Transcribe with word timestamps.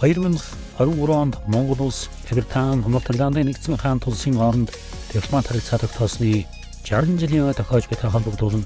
2023 0.00 1.10
онд 1.10 1.36
Монгол 1.48 1.86
улс 1.86 2.08
Британи, 2.30 2.82
Хамт 2.82 3.10
Ирландын 3.10 3.46
нэгдсэн 3.50 3.76
хаан 3.76 3.98
тулсын 3.98 4.38
хооронд 4.38 4.70
дипломат 5.12 5.48
харилцаа 5.50 5.78
тогтоосны 5.82 6.46
60 6.86 7.18
жилийн 7.18 7.42
өмнө 7.42 7.58
тохиож 7.58 7.90
буй 7.90 7.98
холбогдуулан 7.98 8.62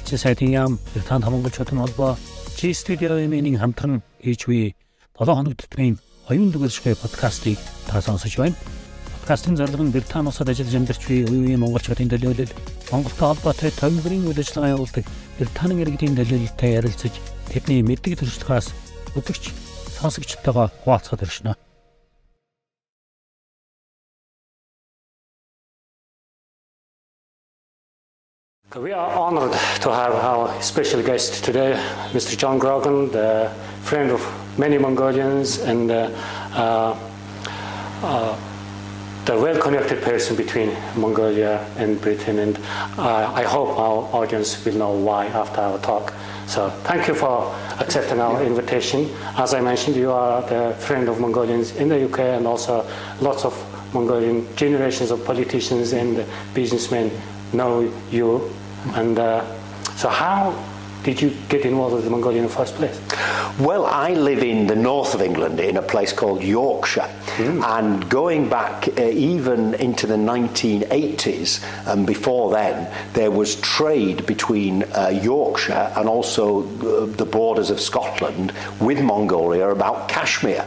Хичээ 0.00 0.18
сайтын 0.24 0.48
яам 0.48 0.78
Британи 0.94 1.28
хамгаалчдын 1.28 1.76
холбоо 1.76 2.16
G 2.56 2.72
Studio-ийн 2.72 3.60
хамтран 3.60 4.00
буй 4.24 4.72
7 5.20 5.36
хоног 5.36 5.60
төтмийн 5.60 6.00
оюун 6.32 6.48
дүгэршгүй 6.48 6.96
подкастыг 6.96 7.58
та 7.84 8.00
сонсож 8.00 8.32
байна. 8.40 8.56
Подкастын 9.12 9.60
зорилго 9.60 9.84
нь 9.84 9.92
Британи 9.92 10.32
улсад 10.32 10.48
ажиллаж 10.48 10.72
амьдарч 10.72 11.04
буй 11.04 11.28
үеийн 11.28 11.60
монголчуудын 11.60 12.08
төлөөлөл, 12.08 12.56
Монголтой 12.88 13.28
холбоотой 13.28 13.70
төвлөрийн 13.76 14.24
үйл 14.24 14.40
ажиллагаа 14.40 14.72
явуулдаг 14.80 15.04
Британи 15.36 15.84
иргэдийн 15.84 16.16
төлөөлөлтэй 16.16 16.80
ярилцаж 16.80 17.12
тэдний 17.52 17.84
мэддэг 17.84 18.16
төрслөхөөс 18.16 18.72
үзэгч 19.20 19.61
сонсогчтойгоо 20.01 20.69
хуваалцахад 20.83 21.21
иршнэ. 21.23 21.53
We 28.75 28.91
are 28.91 29.11
honored 29.15 29.53
to 29.83 29.89
have 29.89 30.13
our 30.13 30.61
special 30.61 31.01
guest 31.01 31.43
today, 31.43 31.71
Mr. 32.11 32.37
John 32.37 32.59
Grogan, 32.59 33.09
the 33.11 33.49
friend 33.81 34.11
of 34.11 34.21
many 34.59 34.77
Mongolians 34.77 35.59
and 35.59 35.89
uh, 35.89 36.11
uh, 36.53 36.99
uh, 38.03 38.37
the 39.25 39.37
well-connected 39.37 40.01
person 40.01 40.35
between 40.35 40.75
Mongolia 40.95 41.65
and 41.77 41.99
Britain. 41.99 42.39
And 42.39 42.57
uh, 42.97 43.31
I 43.33 43.43
hope 43.43 43.69
our 43.79 44.03
audience 44.13 44.63
will 44.63 44.75
know 44.75 44.91
why 44.91 45.27
after 45.27 45.61
our 45.61 45.79
talk. 45.79 46.13
So 46.47 46.69
thank 46.83 47.07
you 47.07 47.15
for 47.15 47.53
accepting 47.80 48.20
our 48.20 48.42
invitation. 48.42 49.10
As 49.36 49.54
I 49.54 49.60
mentioned, 49.60 49.96
you 49.96 50.10
are 50.10 50.42
the 50.42 50.74
friend 50.78 51.08
of 51.08 51.20
Mongolians 51.20 51.76
in 51.76 51.88
the 51.88 52.04
UK 52.04 52.20
and 52.20 52.46
also 52.46 52.88
lots 53.20 53.44
of 53.44 53.54
Mongolian 53.94 54.46
generations 54.56 55.10
of 55.10 55.24
politicians 55.24 55.92
and 55.92 56.24
businessmen 56.54 57.10
know 57.52 57.92
you 58.10 58.50
and 58.94 59.18
uh, 59.18 59.44
so, 59.96 60.08
how 60.08 60.50
did 61.02 61.20
you 61.20 61.34
get 61.48 61.64
involved 61.64 61.94
with 61.94 62.04
the 62.04 62.10
Mongolia 62.10 62.38
in 62.38 62.44
the 62.44 62.52
first 62.52 62.74
place? 62.74 63.00
Well, 63.58 63.86
I 63.86 64.14
live 64.14 64.42
in 64.42 64.66
the 64.66 64.76
north 64.76 65.14
of 65.14 65.20
England 65.20 65.60
in 65.60 65.76
a 65.76 65.82
place 65.82 66.12
called 66.12 66.42
Yorkshire. 66.42 67.08
Mm. 67.36 67.64
And 67.64 68.08
going 68.08 68.48
back 68.48 68.88
uh, 68.98 69.02
even 69.02 69.74
into 69.74 70.06
the 70.06 70.16
1980s 70.16 71.62
and 71.86 72.06
before 72.06 72.52
then, 72.52 72.90
there 73.14 73.30
was 73.30 73.56
trade 73.60 74.26
between 74.26 74.84
uh, 74.94 75.08
Yorkshire 75.08 75.92
and 75.96 76.08
also 76.08 76.62
uh, 76.62 77.06
the 77.06 77.26
borders 77.26 77.70
of 77.70 77.80
Scotland 77.80 78.52
with 78.80 79.00
Mongolia 79.00 79.68
about 79.68 80.08
cashmere. 80.08 80.66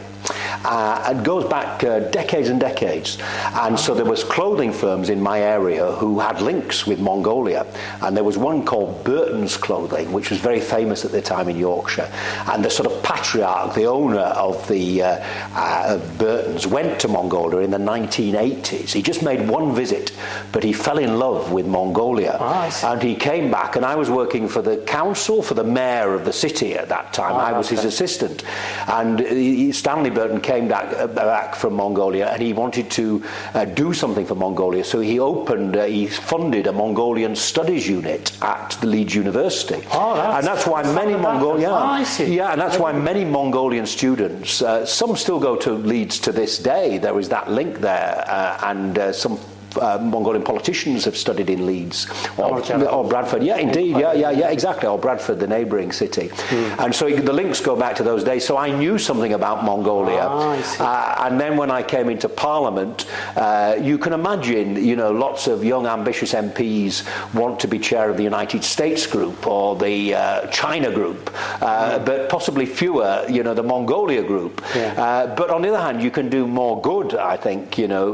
Uh, 0.64 1.14
it 1.16 1.22
goes 1.22 1.44
back 1.44 1.84
uh, 1.84 2.00
decades 2.10 2.48
and 2.48 2.60
decades. 2.60 3.18
And 3.54 3.78
so 3.78 3.94
there 3.94 4.04
was 4.04 4.24
clothing 4.24 4.72
firms 4.72 5.10
in 5.10 5.20
my 5.20 5.40
area 5.40 5.92
who 5.92 6.18
had 6.18 6.40
links 6.40 6.86
with 6.86 6.98
Mongolia. 6.98 7.66
And 8.02 8.16
there 8.16 8.24
was 8.24 8.36
one 8.36 8.64
called 8.64 9.04
Burton's 9.04 9.56
Clothing, 9.56 10.12
which 10.12 10.30
was 10.30 10.40
very 10.40 10.60
famous 10.60 11.04
at 11.04 11.12
the 11.12 11.22
time 11.22 11.48
in 11.48 11.56
Yorkshire. 11.56 12.10
And 12.48 12.64
the 12.64 12.70
sort 12.70 12.90
of 12.90 13.02
patriarch, 13.02 13.74
the 13.74 13.84
owner 13.84 14.18
of 14.18 14.66
the 14.68 15.02
uh, 15.02 15.24
uh 15.54 15.84
of 15.86 16.18
Burton's, 16.18 16.66
went 16.66 17.00
to 17.00 17.08
Mongolia 17.08 17.60
in 17.60 17.70
the 17.70 17.78
1980s. 17.78 18.92
He 18.92 19.02
just 19.02 19.22
made 19.22 19.48
one 19.48 19.74
visit, 19.74 20.12
but 20.52 20.64
he 20.64 20.72
fell 20.72 20.98
in 20.98 21.18
love 21.18 21.52
with 21.52 21.66
Mongolia. 21.66 22.36
Oh, 22.40 22.80
and 22.84 23.02
he 23.02 23.14
came 23.14 23.50
back, 23.50 23.76
and 23.76 23.84
I 23.84 23.94
was 23.94 24.10
working 24.10 24.48
for 24.48 24.62
the 24.62 24.78
council, 24.78 25.42
for 25.42 25.54
the 25.54 25.64
mayor 25.64 26.14
of 26.14 26.24
the 26.24 26.32
city 26.32 26.74
at 26.74 26.88
that 26.88 27.12
time. 27.12 27.34
Oh, 27.34 27.38
I 27.38 27.52
was 27.52 27.66
okay. 27.66 27.76
his 27.76 27.84
assistant. 27.84 28.42
And 28.88 29.20
he, 29.20 29.72
Stanley 29.72 30.10
Burton 30.16 30.40
came 30.40 30.66
back, 30.66 30.92
uh, 30.96 31.06
back 31.06 31.54
from 31.54 31.74
Mongolia 31.74 32.28
and 32.32 32.40
he 32.40 32.54
wanted 32.54 32.90
to 32.92 33.22
uh, 33.52 33.66
do 33.66 33.92
something 33.92 34.24
for 34.24 34.34
Mongolia. 34.34 34.82
So 34.82 35.00
he 35.00 35.20
opened, 35.20 35.76
uh, 35.76 35.84
he 35.84 36.06
funded 36.06 36.66
a 36.66 36.72
Mongolian 36.72 37.36
studies 37.36 37.86
unit 37.86 38.32
at 38.42 38.70
the 38.80 38.86
Leeds 38.86 39.14
University. 39.14 39.82
Oh, 39.92 40.14
that's, 40.16 40.38
and 40.38 40.46
that's 40.46 40.66
why 40.66 40.82
many 40.94 41.14
Mongolian, 41.14 41.70
yeah, 41.70 42.22
yeah, 42.22 42.52
and 42.52 42.60
that's 42.60 42.78
why 42.78 42.92
many 42.92 43.24
Mongolian 43.26 43.84
students, 43.84 44.62
uh, 44.62 44.86
some 44.86 45.16
still 45.16 45.38
go 45.38 45.54
to 45.56 45.72
Leeds 45.72 46.18
to 46.20 46.32
this 46.32 46.58
day. 46.58 46.96
There 46.96 47.18
is 47.20 47.28
that 47.28 47.50
link 47.50 47.80
there, 47.80 48.24
uh, 48.26 48.70
and 48.70 48.98
uh, 48.98 49.12
some 49.12 49.38
uh, 49.78 49.98
Mongolian 49.98 50.44
politicians 50.44 51.04
have 51.04 51.16
studied 51.16 51.50
in 51.50 51.66
Leeds 51.66 52.06
or, 52.38 52.60
or, 52.88 53.08
Bradford. 53.08 53.42
Yeah, 53.42 53.56
indeed. 53.56 53.96
Yeah, 53.96 54.12
yeah, 54.12 54.30
yeah, 54.30 54.50
exactly. 54.50 54.88
Or 54.88 54.98
Bradford, 54.98 55.40
the 55.40 55.46
neighbouring 55.46 55.92
city. 55.92 56.28
Mm. 56.28 56.84
And 56.84 56.94
so 56.94 57.08
the 57.08 57.32
links 57.32 57.60
go 57.60 57.76
back 57.76 57.96
to 57.96 58.02
those 58.02 58.24
days. 58.24 58.44
So 58.44 58.56
I 58.56 58.70
knew 58.70 58.98
something 58.98 59.32
about 59.32 59.64
Mongolia. 59.64 60.28
Oh, 60.30 60.76
uh, 60.80 61.16
and 61.24 61.40
then 61.40 61.56
when 61.56 61.70
I 61.70 61.82
came 61.82 62.08
into 62.08 62.28
Parliament, 62.28 63.06
uh, 63.36 63.76
you 63.80 63.98
can 63.98 64.12
imagine, 64.12 64.76
you 64.84 64.96
know, 64.96 65.10
lots 65.10 65.46
of 65.46 65.64
young, 65.64 65.86
ambitious 65.86 66.32
MPs 66.32 67.04
want 67.34 67.60
to 67.60 67.68
be 67.68 67.78
chair 67.78 68.10
of 68.10 68.16
the 68.16 68.22
United 68.22 68.64
States 68.64 69.06
group 69.06 69.46
or 69.46 69.76
the 69.76 70.14
uh, 70.14 70.46
China 70.48 70.90
group, 70.90 71.26
mm. 71.26 72.04
but 72.04 72.28
possibly 72.28 72.66
fewer, 72.66 73.24
you 73.28 73.42
know, 73.42 73.54
the 73.54 73.62
Mongolia 73.62 74.22
group. 74.22 74.62
Yeah. 74.74 74.92
Uh, 74.96 75.34
but 75.34 75.50
on 75.50 75.62
the 75.62 75.68
other 75.68 75.80
hand, 75.80 76.02
you 76.02 76.10
can 76.10 76.28
do 76.28 76.46
more 76.46 76.80
good, 76.80 77.14
I 77.14 77.36
think, 77.36 77.78
you 77.78 77.88
know, 77.88 78.06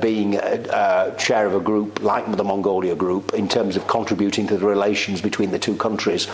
being 0.00 0.36
uh, 0.38 0.93
chair 1.16 1.46
of 1.46 1.54
a 1.54 1.60
group 1.60 2.02
like 2.02 2.24
the 2.36 2.44
Mongolia 2.44 2.94
group 2.94 3.34
in 3.34 3.48
terms 3.48 3.76
of 3.76 3.86
contributing 3.86 4.46
to 4.48 4.56
the 4.56 4.66
relations 4.66 5.20
between 5.20 5.50
the 5.50 5.58
two 5.58 5.76
countries. 5.76 6.28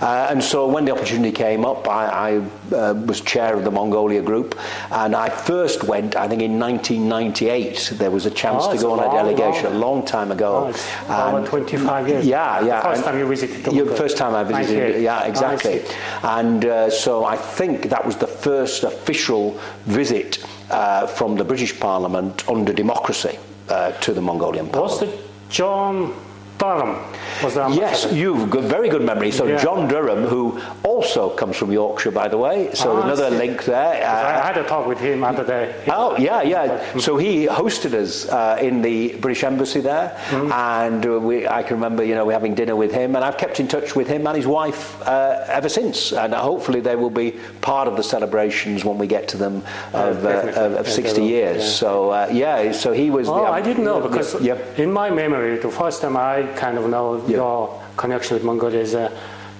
Uh, 0.00 0.28
and 0.30 0.42
so 0.42 0.68
when 0.68 0.84
the 0.84 0.92
opportunity 0.92 1.32
came 1.32 1.64
up, 1.64 1.88
I, 1.88 2.04
I 2.06 2.30
uh, 2.74 2.94
was 2.94 3.20
chair 3.20 3.54
of 3.56 3.64
the 3.64 3.70
Mongolia 3.70 4.22
group, 4.22 4.58
and 4.90 5.14
I 5.14 5.28
first 5.28 5.84
went, 5.84 6.16
I 6.16 6.28
think 6.28 6.42
in 6.42 6.58
1998, 6.58 7.92
there 7.94 8.10
was 8.10 8.26
a 8.26 8.30
chance 8.30 8.64
oh, 8.66 8.72
to 8.72 8.78
go 8.78 8.92
on 8.92 9.00
a 9.00 9.10
delegation 9.12 9.66
long, 9.66 9.76
a 9.76 9.86
long 9.86 10.06
time 10.06 10.30
ago. 10.30 10.72
Oh, 11.08 11.36
and 11.36 11.46
25 11.46 12.08
years. 12.08 12.26
Yeah, 12.26 12.64
yeah. 12.64 12.82
The 12.82 12.88
first 12.88 13.04
time 13.04 13.18
you 13.18 13.26
visited 13.26 13.64
the 13.64 13.96
First 13.96 14.16
time 14.16 14.34
I 14.34 14.44
visited, 14.44 15.02
yeah, 15.02 15.24
exactly. 15.24 15.82
and 16.22 16.64
uh, 16.64 16.90
so 16.90 17.24
I 17.24 17.36
think 17.36 17.88
that 17.90 18.04
was 18.04 18.16
the 18.16 18.26
first 18.26 18.84
official 18.84 19.58
visit 19.84 20.44
uh, 20.70 21.06
from 21.06 21.36
the 21.36 21.44
British 21.44 21.78
Parliament 21.78 22.48
under 22.48 22.72
democracy 22.72 23.38
uh, 23.68 23.92
to 23.92 24.12
the 24.12 24.20
Mongolian 24.20 24.68
power. 24.68 24.82
Was 24.82 25.00
the 25.00 25.18
John 25.48 26.14
Durham 26.58 26.96
was 27.42 27.54
the 27.54 27.68
Yes, 27.68 28.10
you've 28.12 28.50
got 28.50 28.64
very 28.64 28.88
good 28.88 29.02
memory. 29.02 29.30
So 29.30 29.46
yeah. 29.46 29.62
John 29.62 29.88
Durham, 29.88 30.24
who 30.24 30.60
also 30.82 31.30
comes 31.30 31.56
from 31.56 31.70
Yorkshire, 31.72 32.10
by 32.10 32.28
the 32.28 32.38
way, 32.38 32.72
so 32.74 32.92
oh, 32.92 33.02
another 33.02 33.30
link 33.30 33.64
there. 33.64 34.02
Uh, 34.02 34.42
I 34.42 34.46
had 34.46 34.56
a 34.56 34.64
talk 34.64 34.86
with 34.86 34.98
him 34.98 35.22
other 35.22 35.44
day. 35.44 35.84
Oh 35.88 36.16
yeah, 36.16 36.42
yeah. 36.42 36.98
So 36.98 37.16
he 37.16 37.46
hosted 37.46 37.92
us 37.94 38.28
uh, 38.28 38.58
in 38.60 38.82
the 38.82 39.16
British 39.16 39.44
Embassy 39.44 39.80
there, 39.80 40.16
mm-hmm. 40.28 40.52
and 40.52 41.24
we, 41.24 41.46
I 41.46 41.62
can 41.62 41.76
remember, 41.76 42.04
you 42.04 42.14
know, 42.14 42.24
we 42.24 42.32
having 42.32 42.54
dinner 42.54 42.76
with 42.76 42.92
him, 42.92 43.16
and 43.16 43.24
I've 43.24 43.38
kept 43.38 43.60
in 43.60 43.68
touch 43.68 43.94
with 43.94 44.08
him 44.08 44.26
and 44.26 44.36
his 44.36 44.46
wife 44.46 45.00
uh, 45.02 45.44
ever 45.48 45.68
since, 45.68 46.12
and 46.12 46.34
hopefully 46.34 46.80
they 46.80 46.96
will 46.96 47.10
be 47.10 47.32
part 47.60 47.88
of 47.88 47.96
the 47.96 48.02
celebrations 48.02 48.84
when 48.84 48.98
we 48.98 49.06
get 49.06 49.28
to 49.28 49.36
them 49.36 49.56
of, 49.92 50.24
uh, 50.24 50.52
of, 50.54 50.72
of 50.74 50.88
60 50.88 51.22
years. 51.22 51.62
Yeah. 51.62 51.68
So 51.68 52.10
uh, 52.10 52.28
yeah, 52.32 52.72
so 52.72 52.92
he 52.92 53.10
was. 53.10 53.28
Oh, 53.28 53.44
I 53.44 53.60
didn't 53.60 53.84
know 53.84 54.00
because 54.00 54.40
yeah. 54.40 54.58
in 54.76 54.92
my 54.92 55.10
memory, 55.10 55.56
the 55.58 55.70
first 55.70 56.00
time 56.02 56.16
I 56.16 56.45
kind 56.54 56.78
of 56.78 56.88
know 56.88 57.16
yeah. 57.26 57.36
your 57.36 57.82
connection 57.96 58.34
with 58.34 58.44
Mongolia 58.44 58.80
is 58.80 58.94
uh, 58.94 59.10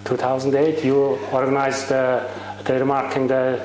2008. 0.04 0.84
You 0.84 1.18
organized 1.32 1.90
uh, 1.90 2.26
the 2.64 2.74
remarking 2.74 3.26
the 3.26 3.60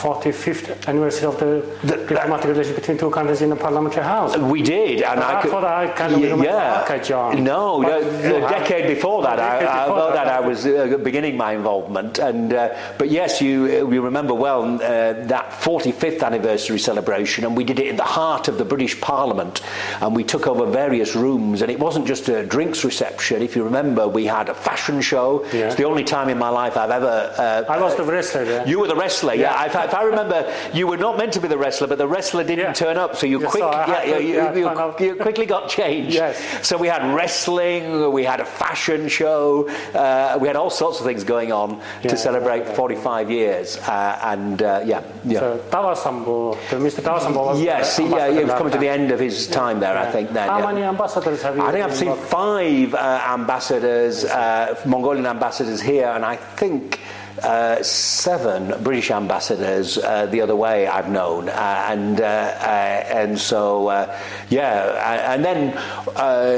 45th 0.00 0.88
anniversary 0.88 1.26
of 1.26 1.38
the, 1.38 1.62
the 1.84 1.96
diplomatic 2.06 2.46
relations 2.46 2.74
between 2.74 2.96
two 2.96 3.10
countries 3.10 3.42
in 3.42 3.50
the 3.50 3.56
parliamentary 3.56 4.02
house. 4.02 4.36
We 4.36 4.62
did, 4.62 5.02
and 5.02 5.20
I, 5.20 5.38
I 5.38 5.42
could, 5.42 5.50
thought 5.50 5.64
I 5.64 5.88
kind 5.88 6.14
of 6.14 6.20
yeah, 6.20 6.86
yeah. 6.88 6.98
John. 7.02 7.44
No, 7.44 7.80
no 7.80 7.98
a 7.98 8.40
decade 8.48 8.86
before 8.86 9.22
that, 9.22 9.38
I, 9.38 9.58
I, 9.58 10.12
that, 10.14 10.26
I 10.26 10.40
was 10.40 10.66
uh, 10.66 10.96
beginning 11.02 11.36
my 11.36 11.52
involvement, 11.52 12.18
and 12.18 12.52
uh, 12.52 12.74
but 12.96 13.10
yes, 13.10 13.42
you 13.42 13.66
you 13.92 14.00
remember 14.00 14.32
well 14.32 14.62
uh, 14.76 15.12
that 15.26 15.50
45th 15.60 16.22
anniversary 16.22 16.78
celebration, 16.78 17.44
and 17.44 17.54
we 17.54 17.64
did 17.64 17.78
it 17.78 17.86
in 17.86 17.96
the 17.96 18.02
heart 18.02 18.48
of 18.48 18.56
the 18.56 18.64
British 18.64 18.98
Parliament, 19.00 19.60
and 20.00 20.16
we 20.16 20.24
took 20.24 20.46
over 20.46 20.64
various 20.64 21.14
rooms, 21.14 21.60
and 21.60 21.70
it 21.70 21.78
wasn't 21.78 22.06
just 22.06 22.28
a 22.28 22.44
drinks 22.46 22.84
reception. 22.84 23.42
If 23.42 23.54
you 23.54 23.64
remember, 23.64 24.08
we 24.08 24.24
had 24.24 24.48
a 24.48 24.54
fashion 24.54 25.02
show. 25.02 25.44
Yeah. 25.52 25.66
It's 25.66 25.76
the 25.76 25.84
only 25.84 26.04
time 26.04 26.30
in 26.30 26.38
my 26.38 26.48
life 26.48 26.76
I've 26.78 26.90
ever. 26.90 27.34
Uh, 27.36 27.64
I 27.68 27.78
was 27.80 27.96
the 27.96 28.04
wrestler. 28.04 28.44
Yeah. 28.44 28.64
You 28.64 28.80
were 28.80 28.88
the 28.88 28.96
wrestler. 28.96 29.34
Yeah, 29.34 29.52
yeah 29.52 29.89
if 29.90 29.94
I 29.96 30.04
remember, 30.04 30.52
you 30.72 30.86
were 30.86 30.96
not 30.96 31.18
meant 31.18 31.32
to 31.32 31.40
be 31.40 31.48
the 31.48 31.58
wrestler, 31.58 31.86
but 31.88 31.98
the 31.98 32.06
wrestler 32.06 32.44
didn't 32.44 32.64
yeah. 32.64 32.72
turn 32.72 32.96
up, 32.96 33.16
so 33.16 33.26
you 33.26 33.40
quick, 33.40 33.62
so 33.62 33.70
yeah, 33.70 34.02
to, 34.02 34.22
you, 34.22 34.34
yeah, 34.34 34.54
you, 34.54 35.06
you, 35.06 35.16
quickly 35.16 35.46
got 35.46 35.68
changed. 35.68 36.14
yes. 36.14 36.66
So 36.66 36.78
we 36.78 36.86
had 36.86 37.14
wrestling, 37.14 38.12
we 38.12 38.24
had 38.24 38.40
a 38.40 38.44
fashion 38.44 39.08
show, 39.08 39.68
uh, 39.94 40.38
we 40.40 40.46
had 40.46 40.56
all 40.56 40.70
sorts 40.70 41.00
of 41.00 41.06
things 41.06 41.24
going 41.24 41.50
on 41.50 41.80
to 42.02 42.16
celebrate 42.16 42.66
45 42.68 43.30
years, 43.30 43.78
uh, 43.78 44.18
and 44.22 44.62
uh, 44.62 44.82
yeah, 44.84 45.02
yeah. 45.24 45.40
So 45.40 45.64
Davaasambuu, 45.70 46.54
Mr. 46.56 47.02
Davaasambuu 47.02 47.46
was 47.46 47.62
yes, 47.62 47.98
yeah, 47.98 48.30
he 48.30 48.44
was 48.44 48.52
coming 48.52 48.72
to 48.72 48.78
the 48.78 48.88
end 48.88 49.10
of 49.10 49.18
his 49.18 49.48
time 49.48 49.80
there, 49.80 49.96
I 49.96 50.10
think. 50.10 50.30
Then, 50.30 50.48
How 50.48 50.64
many 50.64 50.82
ambassadors 50.82 51.42
have 51.42 51.56
you? 51.56 51.62
I 51.62 51.72
think 51.72 51.84
I've 51.84 51.96
seen 51.96 52.14
five 52.14 52.94
uh, 52.94 53.22
ambassadors, 53.26 54.24
uh, 54.24 54.80
Mongolian 54.86 55.26
ambassadors 55.26 55.80
here, 55.80 56.08
and 56.08 56.24
I 56.24 56.36
think 56.36 57.00
uh, 57.42 57.82
seven 57.82 58.82
British 58.82 59.10
ambassadors 59.10 59.98
uh, 59.98 60.26
the 60.26 60.40
other 60.40 60.56
way 60.56 60.86
I've 60.86 61.10
known, 61.10 61.48
uh, 61.48 61.86
and 61.88 62.20
uh, 62.20 62.24
uh, 62.24 63.04
and 63.10 63.38
so 63.38 63.88
uh, 63.88 64.18
yeah, 64.48 65.32
and 65.32 65.44
then 65.44 65.76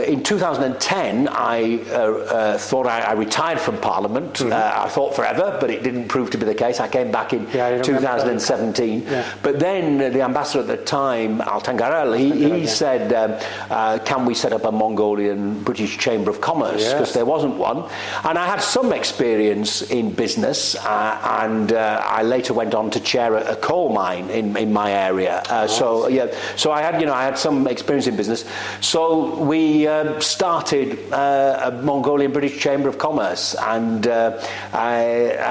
in 0.08 0.22
2010 0.22 1.28
I 1.28 1.78
thought 2.58 2.86
I, 2.86 3.00
I, 3.00 3.12
retired 3.12 3.60
from 3.60 3.78
Parliament. 3.78 4.34
Mm-hmm. 4.34 4.52
I 4.52 4.88
thought 4.88 5.14
forever, 5.14 5.56
but 5.60 5.70
it 5.70 5.82
didn't 5.82 6.08
prove 6.08 6.30
to 6.30 6.38
be 6.38 6.46
the 6.46 6.54
case. 6.54 6.80
I 6.80 6.88
came 6.88 7.10
back 7.10 7.32
in 7.32 7.48
yeah, 7.52 7.80
2017, 7.82 9.02
yeah. 9.02 9.34
but 9.42 9.58
then 9.58 10.12
the 10.12 10.22
ambassador 10.22 10.60
at 10.60 10.66
the 10.66 10.84
time, 10.84 11.38
Altangerel, 11.38 12.18
he, 12.18 12.60
he 12.60 12.66
said, 12.66 13.12
um, 13.12 14.00
"Can 14.04 14.24
we 14.24 14.34
set 14.34 14.52
up 14.52 14.64
a 14.64 14.72
Mongolian 14.72 15.62
British 15.62 15.98
Chamber 15.98 16.30
of 16.30 16.40
Commerce?" 16.40 16.84
Because 16.84 17.08
yes. 17.08 17.14
there 17.14 17.26
wasn't 17.26 17.56
one, 17.56 17.84
and 18.24 18.38
I 18.38 18.46
had 18.46 18.62
some 18.62 18.92
experience 18.92 19.82
in 19.82 20.12
business, 20.12 20.71
uh, 20.76 21.18
and 21.42 21.72
uh, 21.72 22.00
I 22.04 22.22
later 22.22 22.54
went 22.54 22.74
on 22.74 22.90
to 22.90 23.00
chair 23.00 23.34
a, 23.34 23.52
a 23.52 23.56
coal 23.56 23.92
mine 23.92 24.30
in, 24.30 24.56
in 24.56 24.72
my 24.72 24.92
area. 24.92 25.42
Uh, 25.48 25.66
so 25.66 26.08
yeah, 26.08 26.32
so 26.56 26.72
I 26.72 26.82
had 26.82 27.00
you 27.00 27.06
know 27.06 27.14
I 27.14 27.24
had 27.24 27.38
some 27.38 27.66
experience 27.66 28.06
in 28.06 28.16
business. 28.16 28.44
So 28.80 29.36
we 29.42 29.86
um, 29.86 30.20
started 30.20 31.12
uh, 31.12 31.70
a 31.70 31.82
Mongolian 31.82 32.32
British 32.32 32.60
Chamber 32.60 32.88
of 32.88 32.98
Commerce, 32.98 33.54
and 33.54 34.06
uh, 34.06 34.42
I, 34.72 35.02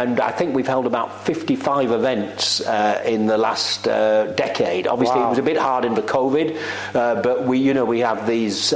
and 0.01 0.19
I 0.19 0.31
think 0.31 0.55
we've 0.55 0.67
held 0.67 0.85
about 0.85 1.25
55 1.25 1.91
events 1.91 2.61
uh, 2.61 3.01
in 3.05 3.27
the 3.27 3.37
last 3.37 3.83
decade. 3.83 4.87
Obviously, 4.87 5.19
wow. 5.19 5.27
it 5.27 5.29
was 5.29 5.39
a 5.39 5.43
bit 5.43 5.57
hard 5.57 5.85
in 5.85 5.93
the 5.93 6.01
COVID, 6.01 6.59
but 6.93 7.45
we 7.45 7.59
you 7.59 7.73
know 7.73 7.85
we 7.85 7.99
have 7.99 8.27
these 8.27 8.73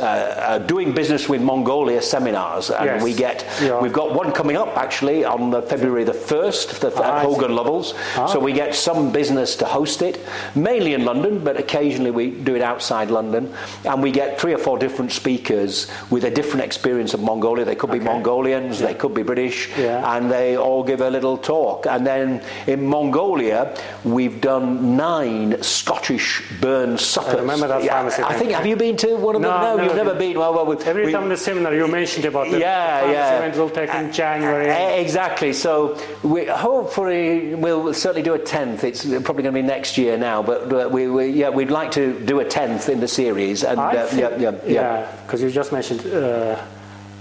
doing 0.66 0.94
business 0.94 1.28
with 1.28 1.42
Mongolia 1.42 2.02
seminars, 2.02 2.70
and 2.70 2.86
yes. 2.86 3.04
we 3.04 3.14
get 3.14 3.46
yeah. 3.62 3.82
we've 3.82 3.94
got 3.94 4.14
one 4.14 4.32
coming 4.32 4.58
up 4.58 4.78
actually 4.78 5.26
on 5.26 5.52
the 5.52 5.62
February 5.62 6.04
the 6.04 6.12
1st 6.12 6.35
the, 6.42 6.94
at 7.04 7.26
Hogan 7.26 7.52
Lovells. 7.52 7.94
Ah. 8.16 8.26
So 8.28 8.40
we 8.40 8.54
get 8.54 8.76
some 8.76 9.12
business 9.12 9.56
to 9.58 9.66
host 9.66 10.02
it, 10.02 10.20
mainly 10.56 10.94
in 10.94 11.06
London, 11.06 11.44
but 11.44 11.58
occasionally 11.58 12.12
we 12.12 12.32
do 12.32 12.56
it 12.56 12.62
outside 12.62 13.12
London. 13.12 13.54
And 13.84 14.02
we 14.02 14.12
get 14.12 14.40
three 14.40 14.54
or 14.54 14.58
four 14.58 14.78
different 14.78 15.12
speakers 15.12 15.88
with 16.10 16.24
a 16.26 16.32
different 16.32 16.66
experience 16.66 17.14
of 17.14 17.22
Mongolia. 17.22 17.66
They 17.66 17.76
could 17.76 17.92
be 17.92 17.98
okay. 17.98 18.06
Mongolians, 18.06 18.80
yeah. 18.80 18.88
they 18.88 18.94
could 18.96 19.14
be 19.14 19.24
British, 19.24 19.70
yeah. 19.78 20.16
and 20.16 20.32
they 20.32 20.58
all 20.58 20.84
give 20.84 21.02
a 21.02 21.10
little 21.10 21.38
talk. 21.38 21.86
And 21.88 22.06
then 22.06 22.44
in 22.68 22.88
Mongolia, 22.88 23.76
we've 24.04 24.42
done 24.42 24.98
nine 24.98 25.62
Scottish 25.62 26.44
Burns 26.62 27.02
suppers. 27.02 27.36
I 27.36 27.40
remember 27.42 27.68
that 27.68 27.84
yeah, 27.84 28.06
I 28.26 28.34
think, 28.34 28.52
have 28.52 28.66
you 28.66 28.76
been 28.76 28.98
to 28.98 29.16
one 29.16 29.36
of 29.36 29.42
them? 29.42 29.52
No, 29.52 29.78
no 29.78 29.84
you've 29.84 29.96
never 29.96 30.14
been. 30.16 30.38
Well, 30.38 30.54
well, 30.54 30.66
we, 30.66 30.78
Every 30.84 31.06
we, 31.06 31.12
time 31.12 31.30
the 31.30 31.38
seminar 31.38 31.74
you 31.74 31.88
mentioned 31.88 32.26
about 32.26 32.50
the, 32.50 32.60
yeah, 32.60 33.06
the 33.06 33.14
yeah. 33.14 33.38
event 33.38 33.58
will 33.58 33.70
take 33.70 33.94
in 33.94 34.12
January. 34.12 34.70
Exactly. 35.02 35.54
So 35.54 35.98
we 36.26 36.46
hopefully 36.46 37.54
we'll 37.54 37.94
certainly 37.94 38.24
do 38.24 38.34
a 38.34 38.40
tenth. 38.40 38.84
It's 38.84 39.06
probably 39.06 39.44
going 39.44 39.54
to 39.56 39.62
be 39.62 39.62
next 39.62 39.98
year 39.98 40.18
now, 40.18 40.42
but 40.42 40.92
we, 40.92 41.08
we 41.08 41.28
yeah 41.28 41.50
we'd 41.50 41.72
like 41.72 41.92
to 41.92 42.20
do 42.26 42.40
a 42.40 42.46
tenth 42.46 42.90
in 42.90 43.00
the 43.00 43.08
series. 43.08 43.64
And 43.64 43.80
uh, 43.80 44.06
think, 44.08 44.42
yeah, 44.42 44.58
yeah, 44.66 45.12
because 45.22 45.42
yeah. 45.42 45.48
you 45.48 45.54
just 45.54 45.72
mentioned. 45.72 46.06
Uh, 46.06 46.62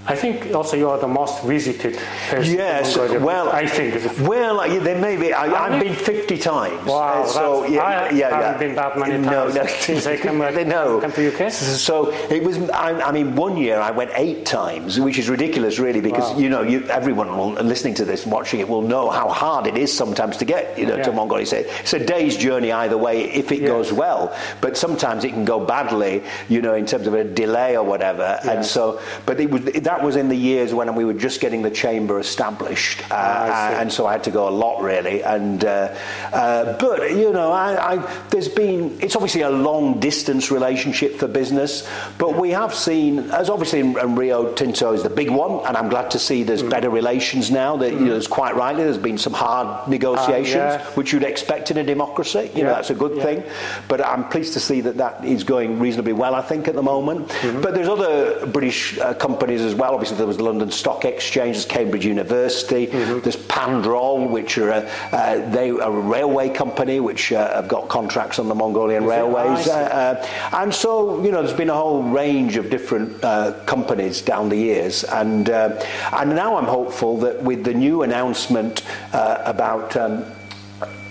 I 0.07 0.15
think 0.15 0.55
also 0.55 0.77
you 0.77 0.91
are 0.91 0.99
the 0.99 1.09
most 1.09 1.43
visited 1.45 1.97
person. 2.29 2.55
Yes, 2.55 2.97
well, 2.97 3.49
I 3.51 3.67
think. 3.67 3.95
Well, 4.21 4.59
there 4.81 5.01
may 5.01 5.17
be. 5.17 5.33
I, 5.33 5.71
have 5.71 5.83
been 5.83 5.95
50 5.95 6.37
times. 6.39 6.87
Wow, 6.87 7.23
uh, 7.23 7.27
so 7.27 7.65
yeah, 7.65 7.83
I 7.83 8.11
yeah, 8.11 8.29
haven't 8.29 8.53
yeah. 8.53 8.59
been 8.59 8.75
that 8.75 8.99
many 8.99 9.25
times 9.25 9.55
no, 9.55 9.63
no. 9.63 9.67
since 9.81 10.07
I 10.07 10.19
came, 10.19 10.39
back, 10.41 10.67
no. 10.67 11.01
come 11.01 11.13
to 11.13 11.35
UK. 11.35 11.51
So 11.51 12.13
it 12.29 12.43
was. 12.43 12.59
I, 12.71 13.01
I, 13.01 13.13
mean, 13.13 13.35
one 13.35 13.57
year 13.57 13.81
I 13.81 13.91
went 13.93 14.11
eight 14.15 14.45
times, 14.45 15.01
which 15.01 15.19
is 15.19 15.31
ridiculous, 15.31 15.79
really, 15.79 16.03
because 16.03 16.35
wow. 16.35 16.39
you 16.39 16.51
know, 16.51 16.61
you, 16.61 16.85
everyone 16.89 17.35
will, 17.37 17.53
listening 17.53 17.95
to 17.95 18.05
this 18.05 18.25
and 18.25 18.33
watching 18.33 18.61
it 18.61 18.69
will 18.69 18.83
know 18.83 19.09
how 19.09 19.31
hard 19.31 19.67
it 19.67 19.79
is 19.79 19.91
sometimes 19.91 20.37
to 20.37 20.45
get 20.45 20.79
you 20.79 20.85
know 20.85 20.97
yeah. 20.97 21.05
to 21.05 21.13
Mongolia. 21.13 21.47
It's 21.51 21.95
a 21.95 22.05
day's 22.05 22.37
journey 22.37 22.73
either 22.73 22.99
way 22.99 23.25
if 23.33 23.53
it 23.53 23.61
goes 23.61 23.91
well, 23.91 24.37
but 24.61 24.77
sometimes 24.77 25.25
it 25.25 25.31
can 25.31 25.47
go 25.47 25.65
badly, 25.65 26.23
you 26.51 26.61
know, 26.61 26.75
in 26.75 26.85
terms 26.85 27.07
of 27.07 27.15
a 27.15 27.25
delay 27.25 27.77
or 27.77 27.85
whatever. 27.85 28.39
And 28.45 28.65
so, 28.65 29.01
but 29.25 29.41
it 29.41 29.51
was 29.51 29.63
that 29.65 29.94
that 29.95 30.05
was 30.05 30.17
in 30.17 30.29
the 30.29 30.37
years 30.37 30.75
when 30.75 30.93
we 30.97 31.05
were 31.05 31.15
just 31.15 31.41
getting 31.41 31.63
the 31.63 31.71
chamber 31.71 32.19
established, 32.19 33.01
uh, 33.13 33.15
uh, 33.15 33.77
and 33.79 33.93
so 33.93 34.07
I 34.07 34.13
had 34.13 34.25
to 34.25 34.33
go 34.33 34.49
a 34.49 34.51
lot 34.51 34.83
really. 34.83 35.23
And 35.23 35.65
uh, 35.65 35.97
uh, 36.33 36.77
but 36.79 37.11
you 37.13 37.33
know, 37.33 37.53
I, 37.53 37.95
I, 37.95 38.25
there's 38.31 38.49
been 38.49 38.99
it's 39.01 39.15
obviously 39.15 39.43
a 39.43 39.51
long 39.51 40.01
distance 40.01 40.51
relationship 40.51 41.15
for 41.15 41.29
business, 41.29 41.89
but 42.19 42.35
we 42.35 42.51
have 42.51 42.75
seen 42.75 43.31
as 43.31 43.49
obviously 43.49 43.81
in, 43.81 43.99
in 44.01 44.17
Rio 44.17 44.53
Tinto 44.55 44.93
is 44.93 45.05
the 45.05 45.11
big 45.11 45.31
one, 45.31 45.65
and 45.65 45.77
I'm 45.77 45.89
glad 45.89 46.11
to 46.11 46.19
see 46.19 46.43
there's 46.43 46.65
mm. 46.65 46.71
better 46.71 46.91
relations 46.91 47.53
now. 47.53 47.77
That 47.77 47.93
mm. 47.93 48.01
you 48.01 48.05
know, 48.07 48.13
there's 48.13 48.27
quite 48.27 48.57
rightly 48.57 48.83
there's 48.83 48.99
been 48.99 49.19
some 49.19 49.33
hard 49.33 49.89
negotiations, 49.89 50.57
uh, 50.57 50.79
yeah. 50.81 50.91
which 50.95 51.13
you'd 51.13 51.23
expect 51.23 51.71
in 51.71 51.77
a 51.77 51.85
democracy. 51.85 52.51
You 52.53 52.59
yeah. 52.59 52.65
know, 52.65 52.75
that's 52.75 52.91
a 52.91 52.95
good 52.95 53.17
yeah. 53.17 53.23
thing. 53.23 53.45
But 53.87 54.05
I'm 54.05 54.29
pleased 54.29 54.55
to 54.55 54.61
see 54.61 54.81
that 54.81 54.97
that 54.97 55.25
is 55.25 55.45
going 55.45 55.79
reasonably 55.79 56.15
well. 56.15 56.35
I 56.35 56.43
think 56.43 56.67
at 56.67 56.75
the 56.75 56.83
moment. 56.83 57.29
Mm-hmm. 57.29 57.61
But 57.61 57.75
there's 57.75 57.89
other 57.89 58.45
British 58.47 58.99
uh, 58.99 59.15
companies 59.15 59.61
as 59.61 59.77
well. 59.77 59.84
Obviously 59.93 60.17
there 60.17 60.27
was 60.27 60.37
the 60.37 60.45
London 60.45 60.71
Stock 60.71 61.05
Exchange, 61.05 61.57
there's 61.57 61.67
Cambridge 61.67 62.07
University, 62.07 62.87
mm-hmm. 62.87 63.21
there's 63.21 63.37
Pandrol, 63.37 64.29
which 64.29 64.59
are 64.59 64.71
a, 64.71 64.91
uh, 65.13 65.51
they 65.51 65.71
are 65.71 65.83
a 65.83 65.91
railway 65.91 66.49
company 66.49 67.01
which 67.01 67.33
uh, 67.33 67.55
have 67.55 67.69
got 67.69 67.89
contracts 67.89 68.39
on 68.39 68.49
the 68.49 68.55
Mongolian 68.55 69.05
Is 69.05 69.09
railways. 69.09 69.69
Uh, 69.69 69.73
uh, 69.73 70.57
and 70.57 70.75
so, 70.75 71.23
you 71.23 71.31
know, 71.31 71.43
there's 71.43 71.57
been 71.57 71.71
a 71.71 71.75
whole 71.75 72.03
range 72.03 72.57
of 72.57 72.71
different 72.71 73.23
uh, 73.23 73.53
companies 73.67 74.23
down 74.23 74.49
the 74.49 74.57
years. 74.57 75.05
And, 75.05 75.49
and 75.49 76.31
now 76.35 76.57
I'm 76.57 76.65
hopeful 76.65 77.19
that 77.19 77.43
with 77.43 77.65
the 77.65 77.75
new 77.75 78.03
announcement 78.03 78.83
about 79.13 79.97
um, 79.97 80.25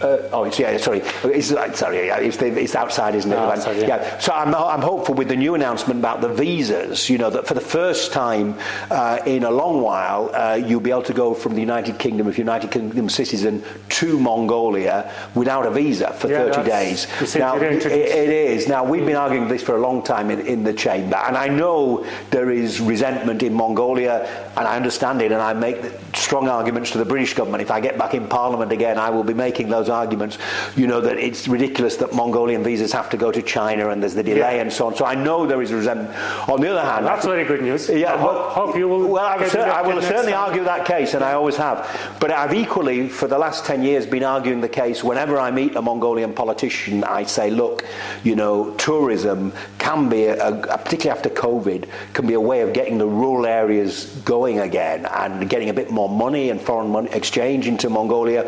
uh, 0.03 0.29
oh, 0.33 0.43
it's, 0.43 0.59
yeah, 0.59 0.77
sorry. 0.77 0.99
It's, 1.23 1.47
sorry, 1.47 1.97
it's, 1.97 2.37
the, 2.37 2.47
it's 2.59 2.75
outside, 2.75 3.15
isn't 3.15 3.31
it? 3.31 3.35
No, 3.35 3.51
outside, 3.51 3.77
yeah. 3.77 3.87
yeah. 3.87 4.19
So 4.19 4.33
I'm, 4.33 4.53
I'm 4.53 4.81
hopeful 4.81 5.15
with 5.15 5.29
the 5.29 5.35
new 5.35 5.55
announcement 5.55 5.99
about 5.99 6.21
the 6.21 6.29
visas, 6.29 7.09
you 7.09 7.17
know, 7.17 7.29
that 7.29 7.47
for 7.47 7.53
the 7.53 7.61
first 7.61 8.11
time 8.11 8.55
uh, 8.91 9.19
in 9.25 9.43
a 9.43 9.51
long 9.51 9.81
while, 9.81 10.29
uh, 10.33 10.55
you'll 10.55 10.81
be 10.81 10.91
able 10.91 11.03
to 11.03 11.13
go 11.13 11.33
from 11.33 11.53
the 11.53 11.61
United 11.61 11.97
Kingdom, 11.99 12.27
if 12.27 12.37
United 12.37 12.71
Kingdom 12.71 13.09
citizen, 13.09 13.63
to 13.89 14.19
Mongolia 14.19 15.11
without 15.35 15.65
a 15.65 15.71
visa 15.71 16.13
for 16.13 16.29
yeah, 16.29 16.51
30 16.51 16.69
days. 16.69 17.35
Now, 17.35 17.55
it, 17.57 17.85
it 17.85 18.29
is. 18.29 18.67
Now, 18.67 18.83
we've 18.83 19.05
been 19.05 19.15
arguing 19.15 19.47
this 19.47 19.63
for 19.63 19.75
a 19.75 19.81
long 19.81 20.03
time 20.03 20.29
in, 20.31 20.41
in 20.45 20.63
the 20.63 20.73
chamber, 20.73 21.15
and 21.15 21.37
I 21.37 21.47
know 21.47 22.05
there 22.29 22.51
is 22.51 22.81
resentment 22.81 23.43
in 23.43 23.53
Mongolia, 23.53 24.51
and 24.57 24.67
I 24.67 24.75
understand 24.75 25.21
it, 25.21 25.31
and 25.31 25.41
I 25.41 25.53
make 25.53 26.12
strong 26.33 26.49
arguments 26.49 26.89
to 26.89 26.97
the 26.97 27.05
British 27.05 27.35
government. 27.35 27.61
If 27.61 27.69
I 27.69 27.79
get 27.79 27.95
back 27.95 28.15
in 28.15 28.27
Parliament 28.27 28.71
again, 28.71 28.97
I 28.97 29.11
will 29.11 29.23
be 29.23 29.35
making 29.35 29.69
those 29.69 29.87
arguments, 29.87 30.39
you 30.75 30.87
know, 30.87 30.99
that 30.99 31.19
it's 31.19 31.47
ridiculous 31.47 31.95
that 31.97 32.11
Mongolian 32.11 32.63
visas 32.63 32.91
have 32.91 33.07
to 33.11 33.17
go 33.17 33.31
to 33.31 33.39
China 33.43 33.89
and 33.89 34.01
there's 34.01 34.15
the 34.15 34.23
delay 34.23 34.55
yeah. 34.55 34.63
and 34.63 34.73
so 34.73 34.87
on. 34.87 34.95
So 34.95 35.05
I 35.05 35.13
know 35.13 35.45
there 35.45 35.61
is 35.61 35.71
resentment. 35.71 36.09
On 36.49 36.59
the 36.59 36.71
other 36.71 36.81
hand, 36.81 37.05
that's 37.05 37.23
very 37.23 37.45
good 37.45 37.61
news. 37.61 37.87
Yeah, 37.87 38.13
I 38.13 38.15
well, 38.15 38.49
hope 38.49 38.75
you 38.75 38.87
will. 38.87 39.09
Well, 39.09 39.23
I, 39.23 39.47
cer- 39.47 39.71
I 39.71 39.83
will 39.83 40.01
certainly 40.01 40.33
argue 40.33 40.63
that 40.63 40.87
case, 40.87 41.13
and 41.13 41.23
I 41.23 41.33
always 41.33 41.55
have. 41.57 41.87
But 42.19 42.31
I've 42.31 42.55
equally, 42.55 43.09
for 43.09 43.27
the 43.27 43.37
last 43.37 43.63
ten 43.63 43.83
years, 43.83 44.07
been 44.07 44.23
arguing 44.23 44.59
the 44.59 44.67
case. 44.83 45.03
Whenever 45.03 45.39
I 45.39 45.51
meet 45.51 45.75
a 45.75 45.83
Mongolian 45.83 46.33
politician, 46.33 47.03
I 47.03 47.25
say, 47.25 47.51
look, 47.51 47.85
you 48.23 48.35
know, 48.35 48.71
tourism 48.77 49.53
can 49.77 50.09
be, 50.09 50.23
a, 50.23 50.47
a, 50.47 50.77
particularly 50.79 51.11
after 51.15 51.29
COVID, 51.29 51.87
can 52.13 52.25
be 52.25 52.33
a 52.33 52.41
way 52.41 52.61
of 52.61 52.73
getting 52.73 52.97
the 52.97 53.05
rural 53.05 53.45
areas 53.45 54.05
going 54.25 54.61
again 54.61 55.05
and 55.05 55.47
getting 55.47 55.69
a 55.69 55.73
bit 55.73 55.91
more 55.91 56.09
money 56.25 56.49
and 56.51 56.59
foreign 56.69 56.89
money 56.97 57.09
exchange 57.11 57.67
into 57.67 57.89
Mongolia. 57.89 58.41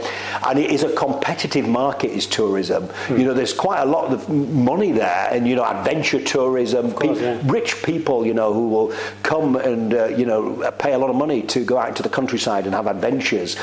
And 0.47 0.55
it 0.63 0.69
is 0.75 0.83
a 0.83 0.91
competitive 1.05 1.67
market 1.67 2.11
is 2.19 2.25
tourism. 2.39 2.83
Hmm. 3.07 3.17
You 3.19 3.25
know, 3.27 3.33
there's 3.39 3.53
quite 3.67 3.81
a 3.81 3.89
lot 3.95 4.05
of 4.15 4.29
money 4.29 4.91
there, 4.91 5.27
and 5.33 5.41
you 5.49 5.55
know, 5.57 5.65
adventure 5.75 6.21
tourism. 6.35 6.83
Course, 6.93 7.19
pe- 7.19 7.25
yeah. 7.25 7.51
Rich 7.57 7.71
people, 7.83 8.25
you 8.29 8.35
know, 8.39 8.49
who 8.53 8.67
will 8.75 8.89
come 9.23 9.55
and 9.69 9.93
uh, 9.93 10.05
you 10.19 10.25
know 10.25 10.71
pay 10.83 10.93
a 10.93 10.99
lot 11.03 11.09
of 11.09 11.17
money 11.25 11.41
to 11.53 11.59
go 11.71 11.75
out 11.81 11.89
into 11.89 12.03
the 12.03 12.13
countryside 12.19 12.63
and 12.67 12.73
have 12.79 12.87
adventures. 12.87 13.57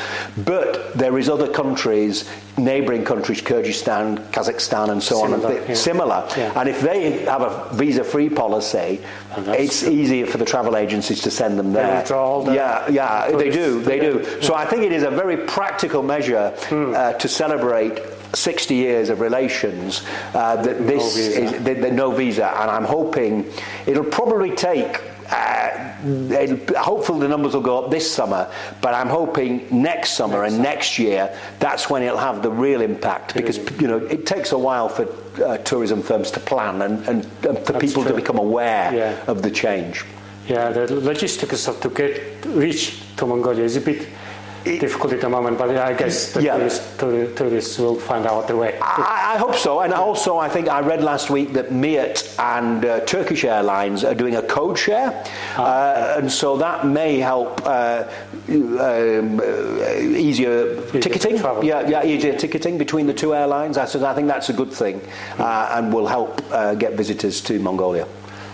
But 0.52 0.92
there 1.02 1.18
is 1.18 1.28
other 1.28 1.48
countries, 1.62 2.14
neighbouring 2.58 3.04
countries, 3.04 3.40
Kyrgyzstan, 3.42 4.06
Kazakhstan, 4.36 4.90
and 4.90 5.02
so 5.02 5.16
similar, 5.16 5.46
on, 5.46 5.56
and 5.56 5.68
yeah. 5.68 5.74
similar. 5.74 6.20
Yeah. 6.36 6.60
And 6.60 6.68
if 6.68 6.80
they 6.88 7.24
have 7.34 7.42
a 7.42 7.52
visa-free 7.82 8.30
policy, 8.30 9.00
it's 9.36 9.82
easier 9.84 10.26
for 10.26 10.38
the 10.38 10.44
travel 10.44 10.76
agencies 10.76 11.20
to 11.22 11.30
send 11.30 11.58
them 11.58 11.72
there. 11.72 12.02
The 12.02 12.08
yeah, 12.54 12.88
yeah, 12.88 13.30
they 13.30 13.50
do, 13.50 13.80
they 13.82 13.98
do. 13.98 14.24
So 14.42 14.54
I 14.54 14.64
think 14.64 14.82
it 14.82 14.92
is 14.92 15.02
a 15.02 15.10
very 15.10 15.36
practical 15.36 16.02
measure 16.02 16.50
hmm. 16.68 16.94
uh, 16.94 17.12
to 17.14 17.28
celebrate 17.28 17.52
celebrate 17.62 18.00
60 18.34 18.74
years 18.74 19.10
of 19.10 19.20
relations 19.20 20.02
uh, 20.34 20.56
that 20.62 20.86
this 20.86 21.16
no 21.16 21.22
is 21.22 21.64
the, 21.64 21.74
the 21.74 21.90
no 21.90 22.10
visa, 22.10 22.48
and 22.60 22.70
I'm 22.70 22.84
hoping 22.84 23.50
it'll 23.86 24.04
probably 24.04 24.54
take. 24.54 25.00
Uh, 25.32 26.78
hopefully 26.78 27.20
the 27.20 27.28
numbers 27.28 27.54
will 27.54 27.62
go 27.62 27.82
up 27.82 27.90
this 27.90 28.10
summer, 28.12 28.52
but 28.82 28.92
I'm 28.92 29.08
hoping 29.08 29.66
next 29.70 30.10
summer 30.10 30.42
next 30.42 30.52
and 30.52 30.56
summer. 30.56 30.62
next 30.62 30.98
year 30.98 31.38
that's 31.58 31.88
when 31.88 32.02
it'll 32.02 32.18
have 32.18 32.42
the 32.42 32.50
real 32.50 32.82
impact 32.82 33.34
because 33.34 33.58
you 33.80 33.88
know 33.88 33.98
it 33.98 34.26
takes 34.26 34.52
a 34.52 34.58
while 34.58 34.88
for 34.88 35.08
uh, 35.42 35.56
tourism 35.58 36.02
firms 36.02 36.30
to 36.32 36.40
plan 36.40 36.82
and, 36.82 37.08
and, 37.08 37.24
and 37.24 37.58
for 37.66 37.72
that's 37.72 37.86
people 37.86 38.02
true. 38.02 38.12
to 38.12 38.16
become 38.16 38.38
aware 38.38 38.94
yeah. 38.94 39.24
of 39.26 39.40
the 39.42 39.50
change. 39.50 40.04
Yeah, 40.48 40.70
the 40.70 40.92
logistics 40.94 41.66
of 41.68 41.80
to 41.80 41.88
get 41.88 42.44
reach 42.46 43.00
to 43.16 43.26
Mongolia 43.26 43.64
is 43.64 43.76
a 43.76 43.80
bit 43.80 44.08
difficult 44.64 45.12
at 45.12 45.20
the 45.20 45.28
moment, 45.28 45.58
but 45.58 45.70
I 45.76 45.92
guess 45.94 46.32
the 46.32 46.42
Yeah. 46.42 46.56
tourists, 46.56 46.96
tourists 47.36 47.78
will 47.78 47.96
find 47.96 48.26
out 48.26 48.46
the 48.48 48.56
way. 48.56 48.78
I, 48.80 49.34
I 49.34 49.38
hope 49.38 49.54
so, 49.56 49.80
and 49.80 49.92
also 49.92 50.38
I 50.38 50.48
think 50.48 50.68
I 50.68 50.80
read 50.80 51.02
last 51.02 51.30
week 51.30 51.52
that 51.54 51.70
Miat 51.70 52.34
and 52.38 52.84
uh, 52.84 53.00
Turkish 53.00 53.44
Airlines 53.44 54.04
are 54.04 54.14
doing 54.14 54.36
a 54.36 54.42
code 54.42 54.78
share, 54.78 55.24
uh, 55.56 56.14
and 56.18 56.30
so 56.30 56.56
that 56.58 56.86
may 56.86 57.18
help 57.18 57.60
uh, 57.66 58.04
um, 58.48 59.40
uh, 59.40 59.94
easier 60.16 60.80
ticketing. 61.00 61.36
Yeah, 61.62 61.88
yeah, 61.88 62.04
easier 62.04 62.36
ticketing 62.36 62.78
between 62.78 63.06
the 63.06 63.14
two 63.14 63.34
airlines. 63.34 63.76
I, 63.78 63.84
I 63.84 64.14
think 64.14 64.28
that's 64.28 64.48
a 64.48 64.52
good 64.52 64.72
thing, 64.72 65.00
uh, 65.38 65.70
and 65.74 65.92
will 65.92 66.06
help 66.06 66.40
uh, 66.52 66.74
get 66.74 66.94
visitors 66.94 67.40
to 67.42 67.58
Mongolia. 67.58 68.06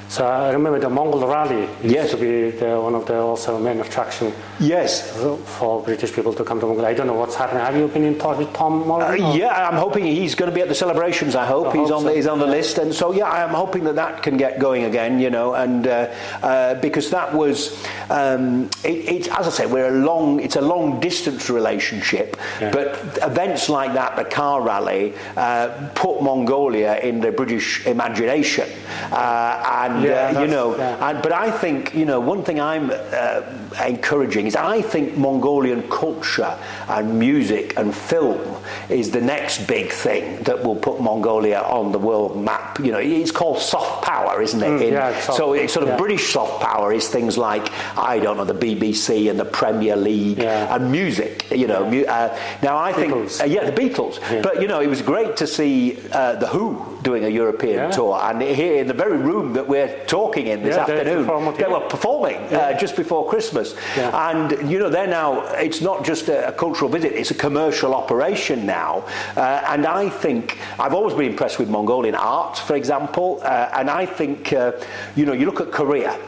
So 0.08 0.26
I 0.26 0.52
remember 0.52 0.78
the 0.78 0.88
Mongol 0.88 1.26
Rally 1.28 1.68
used 1.82 1.94
Yes. 1.94 2.10
to 2.12 2.16
be 2.16 2.50
the, 2.50 2.80
one 2.80 2.94
of 2.94 3.04
the 3.04 3.18
also 3.20 3.58
main 3.58 3.78
attraction 3.80 4.32
Yes. 4.60 5.12
for 5.58 5.82
British 5.82 6.12
people 6.12 6.32
to 6.34 6.44
come 6.44 6.58
to 6.60 6.66
Mongolia. 6.66 6.90
I 6.90 6.94
don't 6.94 7.06
know 7.06 7.14
what's 7.14 7.36
happening. 7.36 7.62
Have 7.64 7.76
you 7.76 7.86
been 7.88 8.02
in 8.04 8.18
touch 8.18 8.38
with 8.38 8.52
Tom 8.52 8.90
Uh, 8.90 9.12
yeah, 9.12 9.68
I'm 9.68 9.76
hoping 9.76 10.04
he's 10.04 10.34
going 10.34 10.50
to 10.50 10.54
be 10.54 10.60
at 10.60 10.68
the 10.68 10.74
celebrations. 10.74 11.36
I 11.36 11.46
hope 11.46 11.68
I 11.68 11.78
he's 11.78 11.90
hope 11.90 11.98
on 11.98 12.04
the 12.04 12.14
he's 12.14 12.26
on 12.26 12.38
the 12.40 12.46
list, 12.46 12.78
and 12.78 12.92
so 12.92 13.12
yeah, 13.12 13.30
I'm 13.30 13.54
hoping 13.54 13.84
that 13.84 13.94
that 13.96 14.22
can 14.22 14.36
get 14.36 14.58
going 14.58 14.84
again. 14.84 15.20
You 15.20 15.30
know, 15.30 15.54
and 15.54 15.86
uh, 15.86 16.12
uh, 16.42 16.74
because 16.76 17.10
that 17.10 17.32
was, 17.32 17.78
um, 18.10 18.68
it, 18.84 19.26
it, 19.26 19.28
as 19.38 19.46
I 19.46 19.50
say, 19.50 19.66
we're 19.66 19.88
a 19.94 19.98
long 20.04 20.40
it's 20.40 20.56
a 20.56 20.60
long 20.60 20.98
distance 20.98 21.48
relationship, 21.50 22.36
Yeah. 22.60 22.70
but 22.72 23.18
events 23.22 23.68
like 23.68 23.94
that, 23.94 24.16
the 24.16 24.24
car 24.24 24.60
rally, 24.62 25.14
uh, 25.36 25.88
put 25.94 26.20
Mongolia 26.20 26.98
in 26.98 27.20
the 27.20 27.30
British 27.30 27.86
imagination, 27.86 28.68
uh, 29.12 29.84
and 29.86 30.02
Yeah, 30.02 30.32
uh, 30.36 30.40
you 30.42 30.48
know, 30.48 30.76
yeah. 30.76 31.08
and, 31.10 31.22
but 31.22 31.32
I 31.32 31.50
think 31.50 31.94
you 31.94 32.04
know 32.06 32.18
one 32.18 32.42
thing 32.42 32.60
I'm 32.60 32.90
uh, 32.90 33.42
encouraging 33.86 34.47
is 34.48 34.56
I 34.56 34.82
think 34.82 35.16
Mongolian 35.16 35.88
culture 35.88 36.58
and 36.88 37.18
music 37.18 37.78
and 37.78 37.94
film 37.94 38.57
is 38.88 39.10
the 39.10 39.20
next 39.20 39.66
big 39.66 39.90
thing 39.90 40.42
that 40.44 40.62
will 40.64 40.76
put 40.76 41.00
Mongolia 41.00 41.60
on 41.60 41.92
the 41.92 41.98
world 41.98 42.42
map. 42.42 42.78
You 42.80 42.92
know, 42.92 42.98
it's 42.98 43.30
called 43.30 43.58
soft 43.60 44.04
power, 44.04 44.40
isn't 44.42 44.62
it? 44.62 44.66
In- 44.66 44.78
Mm, 44.78 44.92
yeah, 44.92 45.20
soft- 45.20 45.38
so 45.38 45.52
it's 45.54 45.72
sort 45.72 45.82
of 45.84 45.90
yeah. 45.90 45.96
British 45.96 46.32
soft 46.32 46.60
power 46.62 46.92
is 46.92 47.08
things 47.08 47.36
like 47.36 47.68
I 47.96 48.18
don't 48.18 48.36
know 48.36 48.44
the 48.44 48.54
BBC 48.54 49.28
and 49.30 49.38
the 49.38 49.44
Premier 49.44 49.96
League 49.96 50.38
Yeah. 50.38 50.74
and 50.74 50.90
music. 50.90 51.44
You 51.50 51.66
know, 51.66 51.84
mu- 51.90 52.04
uh, 52.06 52.28
now 52.62 52.76
I 52.78 52.92
Beatles. 52.92 53.38
think 53.38 53.42
uh, 53.42 53.54
yeah 53.54 53.64
the 53.70 53.72
Beatles, 53.82 54.18
Yeah. 54.20 54.40
but 54.42 54.60
you 54.62 54.68
know 54.68 54.80
it 54.80 54.88
was 54.88 55.02
great 55.02 55.36
to 55.42 55.46
see 55.46 55.98
uh, 56.12 56.34
the 56.36 56.46
Hu 56.46 56.76
doing 57.02 57.24
a 57.24 57.28
European 57.28 57.76
Yeah. 57.78 57.90
tour 57.90 58.18
and 58.22 58.42
here 58.42 58.76
in 58.82 58.86
the 58.86 58.98
very 59.04 59.16
room 59.30 59.52
that 59.54 59.66
we're 59.68 59.92
talking 60.06 60.46
in 60.48 60.62
this 60.62 60.74
Yeah, 60.76 60.82
afternoon 60.82 61.26
they 61.26 61.62
yeah. 61.64 61.68
were 61.76 61.86
performing 61.96 62.36
uh, 62.54 62.76
just 62.78 62.96
before 62.96 63.22
Christmas. 63.28 63.74
Yeah. 63.96 64.28
And, 64.30 64.70
you 64.70 64.78
know, 64.78 64.88
they're 64.90 65.06
now, 65.22 65.42
it's 65.66 65.80
not 65.80 66.04
just 66.04 66.28
a, 66.28 66.48
a 66.48 66.52
cultural 66.52 66.90
visit, 66.90 67.12
it's 67.12 67.30
a 67.30 67.34
commercial 67.46 67.94
operation 67.94 68.57
now. 68.66 69.04
Uh, 69.36 69.62
and 69.68 69.86
I 69.86 70.08
think, 70.08 70.58
I've 70.78 70.94
always 70.94 71.14
been 71.14 71.30
impressed 71.30 71.58
with 71.58 71.68
Mongolian 71.68 72.14
art, 72.14 72.58
for 72.58 72.76
example. 72.76 73.40
Uh, 73.42 73.70
and 73.74 73.90
I 73.90 74.06
think, 74.06 74.52
uh, 74.52 74.72
you 75.16 75.26
know, 75.26 75.32
you 75.32 75.46
look 75.46 75.60
at 75.60 75.70
Korea. 75.70 76.18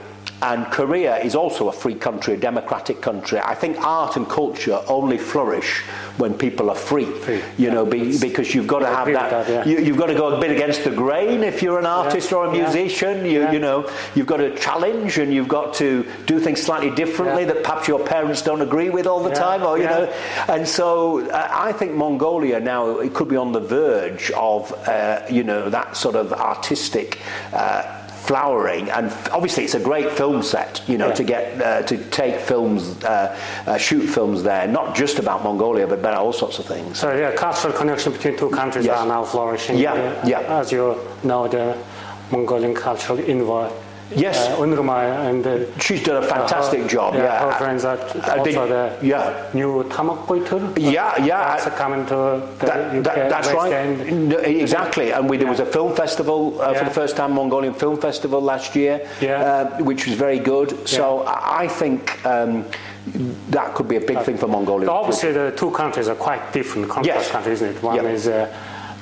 And 0.42 0.66
Korea 0.66 1.18
is 1.18 1.34
also 1.34 1.68
a 1.68 1.72
free 1.72 1.94
country, 1.94 2.34
a 2.34 2.36
democratic 2.36 3.00
country. 3.02 3.38
I 3.38 3.54
think 3.54 3.78
art 3.80 4.16
and 4.16 4.28
culture 4.28 4.80
only 4.88 5.18
flourish 5.18 5.80
when 6.16 6.34
people 6.34 6.70
are 6.70 6.76
free. 6.76 7.04
Free, 7.04 7.42
You 7.58 7.70
know, 7.70 7.84
be, 7.84 8.18
because 8.18 8.54
you've 8.54 8.66
got 8.66 8.80
to 8.80 8.86
have 8.86 9.06
that. 9.08 9.30
that, 9.30 9.48
yeah. 9.48 9.64
you, 9.64 9.84
you've 9.84 9.96
got 9.98 10.06
to 10.06 10.14
go 10.14 10.28
a 10.36 10.40
bit 10.40 10.50
against 10.50 10.84
the 10.84 10.90
grain 10.90 11.42
if 11.44 11.62
you're 11.62 11.78
an 11.78 11.86
artist 11.86 12.32
or 12.32 12.46
a 12.46 12.56
yeah. 12.56 12.62
musician. 12.64 13.24
You, 13.24 13.40
Yeah. 13.42 13.52
you 13.52 13.58
know, 13.58 13.88
you've 14.14 14.26
got 14.26 14.38
to 14.38 14.54
challenge 14.56 15.18
and 15.18 15.32
you've 15.32 15.48
got 15.48 15.74
to 15.74 16.06
do 16.26 16.40
things 16.40 16.60
slightly 16.62 16.90
differently 16.90 17.42
Yeah. 17.42 17.52
that 17.54 17.62
perhaps 17.64 17.88
your 17.88 18.00
parents 18.00 18.42
don't 18.42 18.60
agree 18.62 18.90
with 18.90 19.06
all 19.06 19.22
the 19.22 19.30
Yeah, 19.30 19.34
time, 19.48 19.62
or 19.62 19.76
you 19.78 19.84
yeah. 19.84 19.90
know. 19.90 20.12
And 20.48 20.66
so 20.66 21.20
uh, 21.30 21.48
I 21.52 21.72
think 21.72 21.92
Mongolia 21.92 22.60
now 22.60 22.98
it 22.98 23.12
could 23.14 23.28
be 23.28 23.36
on 23.36 23.52
the 23.52 23.60
verge 23.60 24.30
of 24.32 24.72
uh, 24.88 25.20
you 25.30 25.44
know 25.44 25.68
that 25.70 25.96
sort 25.96 26.16
of 26.16 26.32
artistic. 26.32 27.18
Uh, 27.52 27.96
flowering 28.30 28.88
and 28.96 29.06
obviously 29.32 29.62
it's 29.64 29.74
a 29.82 29.84
great 29.90 30.08
film 30.20 30.40
set 30.42 30.72
you 30.92 30.96
know 31.00 31.08
Yeah. 31.08 31.20
to 31.20 31.24
get 31.34 31.44
uh, 31.60 31.82
to 31.90 31.96
take 32.20 32.34
films 32.50 32.80
uh, 33.04 33.10
uh, 33.66 33.76
shoot 33.86 34.06
films 34.16 34.38
there 34.50 34.66
not 34.68 34.88
just 35.02 35.18
about 35.18 35.38
mongolia 35.42 35.86
but 35.92 35.98
about 35.98 36.14
all 36.22 36.32
sorts 36.42 36.56
of 36.60 36.64
things 36.72 36.92
So 37.02 37.06
yeah, 37.22 37.32
cultural 37.46 37.72
connection 37.80 38.12
between 38.12 38.36
two 38.42 38.50
countries 38.60 38.84
Yes. 38.86 38.98
are 39.00 39.08
now 39.16 39.22
flourishing. 39.32 39.76
Yeah, 39.86 39.96
yeah. 40.32 40.58
As 40.60 40.70
you 40.74 40.82
know, 41.30 41.48
the 41.48 41.64
Mongolian 42.30 42.74
cultural 42.74 43.18
envoy, 43.32 43.66
Yes. 44.14 44.48
uh, 44.48 44.56
Unruma, 44.58 45.28
and 45.28 45.46
uh, 45.46 45.78
she's 45.78 46.02
done 46.02 46.22
a 46.22 46.26
fantastic 46.26 46.82
her, 46.82 46.88
job 46.88 47.14
Yeah, 47.14 47.22
yeah 47.24 47.44
her 47.46 47.52
friends 47.58 47.84
are 47.84 47.96
I 47.98 48.38
also 48.38 48.44
think- 48.44 48.68
the 48.68 48.98
yeah 49.06 49.48
new 49.54 49.84
Tamakpoitur. 49.84 50.76
Yeah, 50.78 51.16
yeah. 51.24 51.56
That's 51.56 51.76
coming 51.76 52.04
to 52.06 52.14
the 52.58 52.66
That, 52.66 52.96
UK 52.96 53.04
that, 53.04 53.30
that's 53.30 53.46
West 53.48 53.56
right. 53.56 53.72
End. 53.72 54.28
No, 54.30 54.38
exactly. 54.38 55.12
And 55.12 55.28
we, 55.30 55.36
there 55.36 55.48
was 55.48 55.60
a 55.60 55.66
film 55.66 55.94
festival 55.94 56.60
uh, 56.60 56.74
for 56.74 56.84
the 56.84 56.90
first 56.90 57.16
time, 57.16 57.32
Mongolian 57.32 57.74
Film 57.74 58.00
Festival 58.00 58.40
last 58.40 58.74
year, 58.74 59.08
Yeah. 59.20 59.42
uh, 59.78 59.82
which 59.84 60.06
was 60.06 60.14
very 60.16 60.38
good. 60.40 60.88
So 60.88 61.22
I 61.26 61.64
I 61.64 61.68
think 61.68 62.24
um, 62.26 62.64
that 63.50 63.74
could 63.74 63.88
be 63.88 63.96
a 63.96 64.00
big 64.00 64.18
thing 64.26 64.36
for 64.38 64.46
Mongolia. 64.48 64.88
Obviously, 64.88 65.32
the 65.32 65.52
two 65.56 65.70
countries 65.70 66.08
are 66.08 66.14
quite 66.14 66.52
different 66.52 66.88
contrast 66.88 67.20
Yes. 67.26 67.30
countries, 67.30 67.60
isn't 67.62 67.76
it? 67.76 67.82
One 67.82 67.96
Yeah. 67.96 68.16
is 68.16 68.26
uh, 68.28 68.46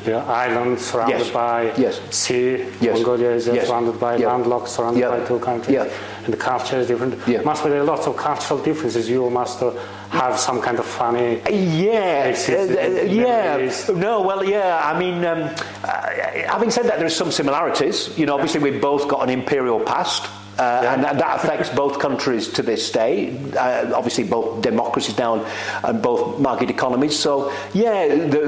the 0.04 0.16
island 0.16 0.78
surrounded 0.80 1.18
Yes. 1.18 1.30
by 1.30 1.72
Yes. 1.76 2.00
sea. 2.10 2.64
Yes. 2.80 2.94
Mongolia 2.96 3.30
is 3.30 3.48
uh, 3.48 3.52
Yes. 3.54 3.66
surrounded 3.66 3.98
by 3.98 4.16
Yeah. 4.16 4.28
landlocked, 4.28 4.68
surrounded 4.68 5.00
Yeah. 5.00 5.10
by 5.10 5.20
two 5.26 5.38
countries. 5.38 5.74
Yeah. 5.74 6.24
And 6.24 6.32
the 6.32 6.36
culture 6.38 6.78
is 6.78 6.86
different. 6.86 7.14
Yeah. 7.26 7.42
Must 7.42 7.64
be 7.64 7.70
there 7.70 7.80
are 7.80 7.84
lots 7.84 8.06
of 8.06 8.16
cultural 8.16 8.60
differences. 8.60 9.08
You 9.08 9.28
must 9.30 9.62
uh, 9.62 9.70
have 10.10 10.38
some 10.38 10.60
kind 10.60 10.78
of 10.78 10.86
funny. 10.86 11.40
Yeah, 11.50 12.34
uh, 12.48 12.52
uh, 12.52 13.02
yeah. 13.04 13.70
No, 13.94 14.20
well, 14.22 14.44
yeah. 14.44 14.80
I 14.84 14.98
mean, 14.98 15.24
um, 15.24 15.50
uh, 15.84 15.88
having 16.46 16.70
said 16.70 16.84
that, 16.86 16.96
there 16.98 17.06
are 17.06 17.10
some 17.22 17.30
similarities. 17.32 18.10
You 18.16 18.26
know, 18.26 18.34
obviously 18.34 18.60
we've 18.60 18.80
both 18.80 19.08
got 19.08 19.22
an 19.22 19.30
imperial 19.30 19.80
past. 19.80 20.26
Uh, 20.58 20.82
And 20.92 21.04
that, 21.04 21.18
that 21.18 21.36
affects 21.44 21.68
both 21.70 21.98
countries 22.00 22.48
to 22.48 22.62
this 22.62 22.90
day. 22.90 23.36
Uh, 23.56 23.92
obviously, 23.94 24.24
both 24.24 24.60
democracies 24.60 25.16
now 25.16 25.44
and, 25.84 26.02
both 26.02 26.40
market 26.40 26.68
economies. 26.70 27.16
So, 27.18 27.52
yeah, 27.74 28.06
the, 28.08 28.42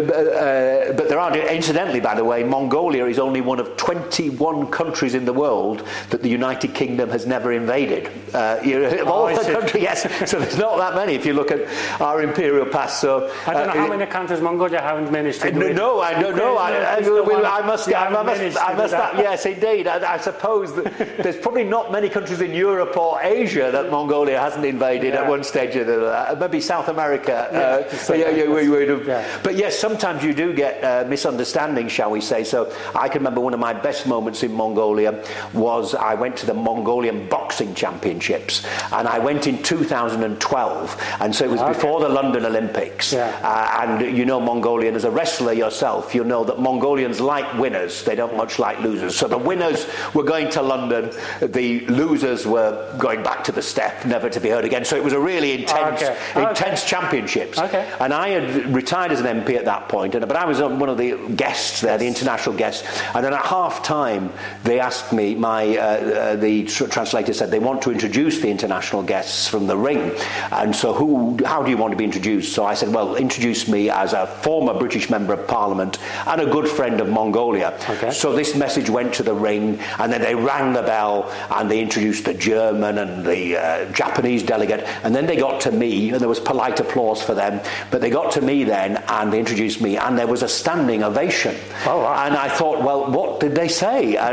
uh, 0.90 0.92
but 0.92 1.08
there 1.08 1.18
are, 1.20 1.36
incidentally, 1.36 2.00
by 2.00 2.14
the 2.14 2.24
way, 2.24 2.42
Mongolia 2.42 3.06
is 3.06 3.18
only 3.18 3.40
one 3.40 3.60
of 3.60 3.76
21 3.76 4.70
countries 4.70 5.14
in 5.14 5.24
the 5.24 5.32
world 5.32 5.86
that 6.10 6.22
the 6.22 6.28
United 6.28 6.74
Kingdom 6.74 7.10
has 7.10 7.26
never 7.26 7.52
invaded. 7.52 8.08
Uh, 8.34 8.58
of 8.60 9.08
Oh, 9.08 9.12
all 9.12 9.26
I 9.26 9.34
the 9.34 9.52
countries, 9.52 9.82
yes. 9.82 10.06
So 10.30 10.38
there's 10.38 10.58
not 10.58 10.78
that 10.78 10.94
many 10.94 11.14
if 11.14 11.24
you 11.26 11.32
look 11.34 11.50
at 11.50 11.60
our 12.00 12.22
imperial 12.22 12.66
past. 12.66 13.00
So 13.00 13.30
I 13.46 13.54
don't 13.54 13.66
know 13.66 13.72
uh, 13.72 13.86
how 13.86 13.88
many 13.88 14.06
countries 14.06 14.40
Mongolia 14.40 14.80
haven't 14.80 15.10
managed 15.12 15.40
to 15.42 15.50
do 15.52 15.58
no, 15.58 15.66
it. 15.66 15.74
no, 15.74 16.00
I 16.00 16.12
don't 16.20 16.36
know. 16.36 16.56
I, 16.56 16.70
I, 16.70 16.98
Ukraine 16.98 17.00
is 17.02 17.06
the 17.06 17.12
will- 17.12 17.42
one 17.42 17.44
I 17.44 17.60
must, 17.66 17.88
I 17.94 18.08
must, 18.10 18.56
I 18.56 18.74
must. 18.74 18.92
yes, 19.18 19.46
indeed. 19.46 19.86
I, 19.86 20.14
I 20.14 20.18
suppose 20.18 20.74
that 20.76 20.86
there's 21.22 21.36
probably 21.36 21.64
not 21.64 21.90
many 21.92 21.99
countries 22.08 22.40
in 22.40 22.52
Europe 22.54 22.96
or 22.96 23.20
Asia 23.22 23.70
that 23.72 23.90
Mongolia 23.90 24.38
hasn't 24.40 24.64
invaded 24.64 25.14
Yeah. 25.14 25.22
at 25.22 25.28
one 25.28 25.42
stage 25.44 25.76
or 25.76 25.82
another. 25.82 26.36
Maybe 26.40 26.60
South 26.60 26.88
America. 26.88 27.48
Yeah, 27.52 27.58
uh, 27.58 27.88
so 27.96 28.14
yeah, 28.14 28.30
yeah, 28.30 28.48
we 28.48 28.86
have. 28.86 29.06
Yeah. 29.06 29.24
But 29.42 29.56
yes, 29.56 29.78
sometimes 29.78 30.22
you 30.24 30.32
do 30.32 30.52
get 30.52 30.82
uh, 30.82 31.04
misunderstandings, 31.08 31.92
shall 31.92 32.10
we 32.10 32.20
say? 32.20 32.44
So 32.44 32.72
I 32.94 33.08
can 33.08 33.20
remember 33.20 33.40
one 33.40 33.54
of 33.54 33.60
my 33.60 33.72
best 33.74 34.06
moments 34.06 34.42
in 34.42 34.52
Mongolia 34.52 35.22
was 35.52 35.94
I 35.94 36.14
went 36.14 36.36
to 36.38 36.46
the 36.46 36.54
Mongolian 36.54 37.28
Boxing 37.28 37.74
Championships, 37.74 38.64
and 38.92 39.06
I 39.08 39.18
went 39.18 39.46
in 39.46 39.62
2012, 39.62 40.96
and 41.20 41.34
so 41.34 41.44
it 41.44 41.50
was 41.50 41.60
Okay. 41.60 41.72
before 41.72 42.00
the 42.00 42.08
London 42.08 42.44
Olympics. 42.46 43.12
Yeah. 43.12 43.30
Uh, 43.42 43.82
and 43.82 44.16
you 44.16 44.24
know 44.24 44.40
Mongolian 44.40 44.94
as 44.94 45.04
a 45.04 45.10
wrestler 45.10 45.52
yourself, 45.52 46.14
you 46.14 46.24
know 46.24 46.44
that 46.44 46.58
Mongolians 46.58 47.20
like 47.20 47.46
winners. 47.58 48.04
They 48.04 48.14
don't 48.14 48.36
much 48.36 48.58
like 48.58 48.80
losers. 48.80 49.16
So 49.16 49.26
the 49.28 49.38
winners 49.38 49.86
were 50.14 50.22
going 50.24 50.48
to 50.50 50.62
London, 50.62 51.10
the 51.40 51.80
losers 51.90 52.46
were 52.46 52.94
going 52.98 53.22
back 53.22 53.44
to 53.44 53.52
the 53.52 53.62
steppe, 53.62 54.04
never 54.06 54.28
to 54.30 54.40
be 54.40 54.48
heard 54.48 54.64
again. 54.64 54.84
So 54.84 54.96
it 54.96 55.04
was 55.04 55.12
a 55.12 55.20
really 55.20 55.52
intense, 55.52 56.02
Okay. 56.02 56.16
Okay. 56.36 56.48
intense 56.48 56.84
championships. 56.84 57.58
Okay. 57.58 57.90
And 58.00 58.12
I 58.12 58.28
had 58.28 58.74
retired 58.74 59.12
as 59.12 59.20
an 59.20 59.26
MP 59.42 59.56
at 59.56 59.64
that 59.64 59.88
point, 59.88 60.14
and, 60.14 60.26
but 60.26 60.36
I 60.36 60.44
was 60.44 60.60
uh, 60.60 60.68
one 60.68 60.88
of 60.88 60.98
the 60.98 61.16
guests 61.34 61.80
there, 61.80 61.98
the 61.98 62.06
international 62.06 62.54
guests. 62.56 62.86
And 63.14 63.24
then 63.24 63.32
at 63.32 63.44
half 63.44 63.82
time, 63.82 64.32
they 64.64 64.80
asked 64.80 65.12
me, 65.12 65.34
my 65.34 65.76
uh, 65.76 65.80
uh, 65.80 66.36
the 66.36 66.64
tr- 66.64 66.86
translator 66.86 67.32
said 67.32 67.50
they 67.50 67.58
want 67.58 67.82
to 67.82 67.90
introduce 67.90 68.40
the 68.40 68.48
international 68.48 69.02
guests 69.02 69.48
from 69.48 69.66
the 69.66 69.76
ring. 69.76 70.12
And 70.52 70.74
so, 70.74 70.92
who, 70.92 71.38
how 71.44 71.62
do 71.62 71.70
you 71.70 71.76
want 71.76 71.92
to 71.92 71.96
be 71.96 72.04
introduced? 72.04 72.52
So 72.54 72.64
I 72.64 72.74
said, 72.74 72.92
well, 72.94 73.16
introduce 73.16 73.68
me 73.68 73.90
as 73.90 74.12
a 74.12 74.26
former 74.26 74.74
British 74.74 75.10
member 75.10 75.32
of 75.32 75.46
Parliament 75.46 75.98
and 76.26 76.40
a 76.40 76.46
good 76.46 76.68
friend 76.68 77.00
of 77.00 77.08
Mongolia. 77.08 77.78
Okay. 77.88 78.10
So 78.10 78.32
this 78.32 78.54
message 78.54 78.90
went 78.90 79.14
to 79.14 79.22
the 79.22 79.34
ring, 79.34 79.78
and 79.98 80.12
then 80.12 80.20
they 80.20 80.34
rang 80.34 80.72
the 80.72 80.82
bell, 80.82 81.30
and 81.50 81.70
the 81.70 81.79
they 81.80 81.84
introduced 81.84 82.26
the 82.26 82.34
German 82.34 82.98
and 82.98 83.24
the 83.24 83.56
uh, 83.56 83.92
Japanese 83.92 84.42
delegate, 84.42 84.80
and 85.02 85.14
then 85.14 85.26
they 85.26 85.36
got 85.36 85.60
to 85.62 85.72
me, 85.72 86.10
and 86.10 86.20
there 86.20 86.28
was 86.28 86.40
polite 86.40 86.78
applause 86.78 87.22
for 87.22 87.34
them. 87.34 87.60
But 87.90 88.02
they 88.02 88.10
got 88.10 88.32
to 88.32 88.42
me 88.42 88.64
then, 88.64 89.02
and 89.08 89.32
they 89.32 89.38
introduced 89.38 89.80
me, 89.80 89.96
and 89.96 90.18
there 90.18 90.26
was 90.26 90.42
a 90.42 90.48
standing 90.48 91.02
ovation. 91.02 91.56
Oh, 91.86 92.00
wow. 92.00 92.26
And 92.26 92.34
I 92.34 92.48
thought, 92.48 92.84
well, 92.84 93.10
what 93.10 93.40
did 93.40 93.54
they 93.54 93.68
say? 93.68 94.16
I, 94.18 94.32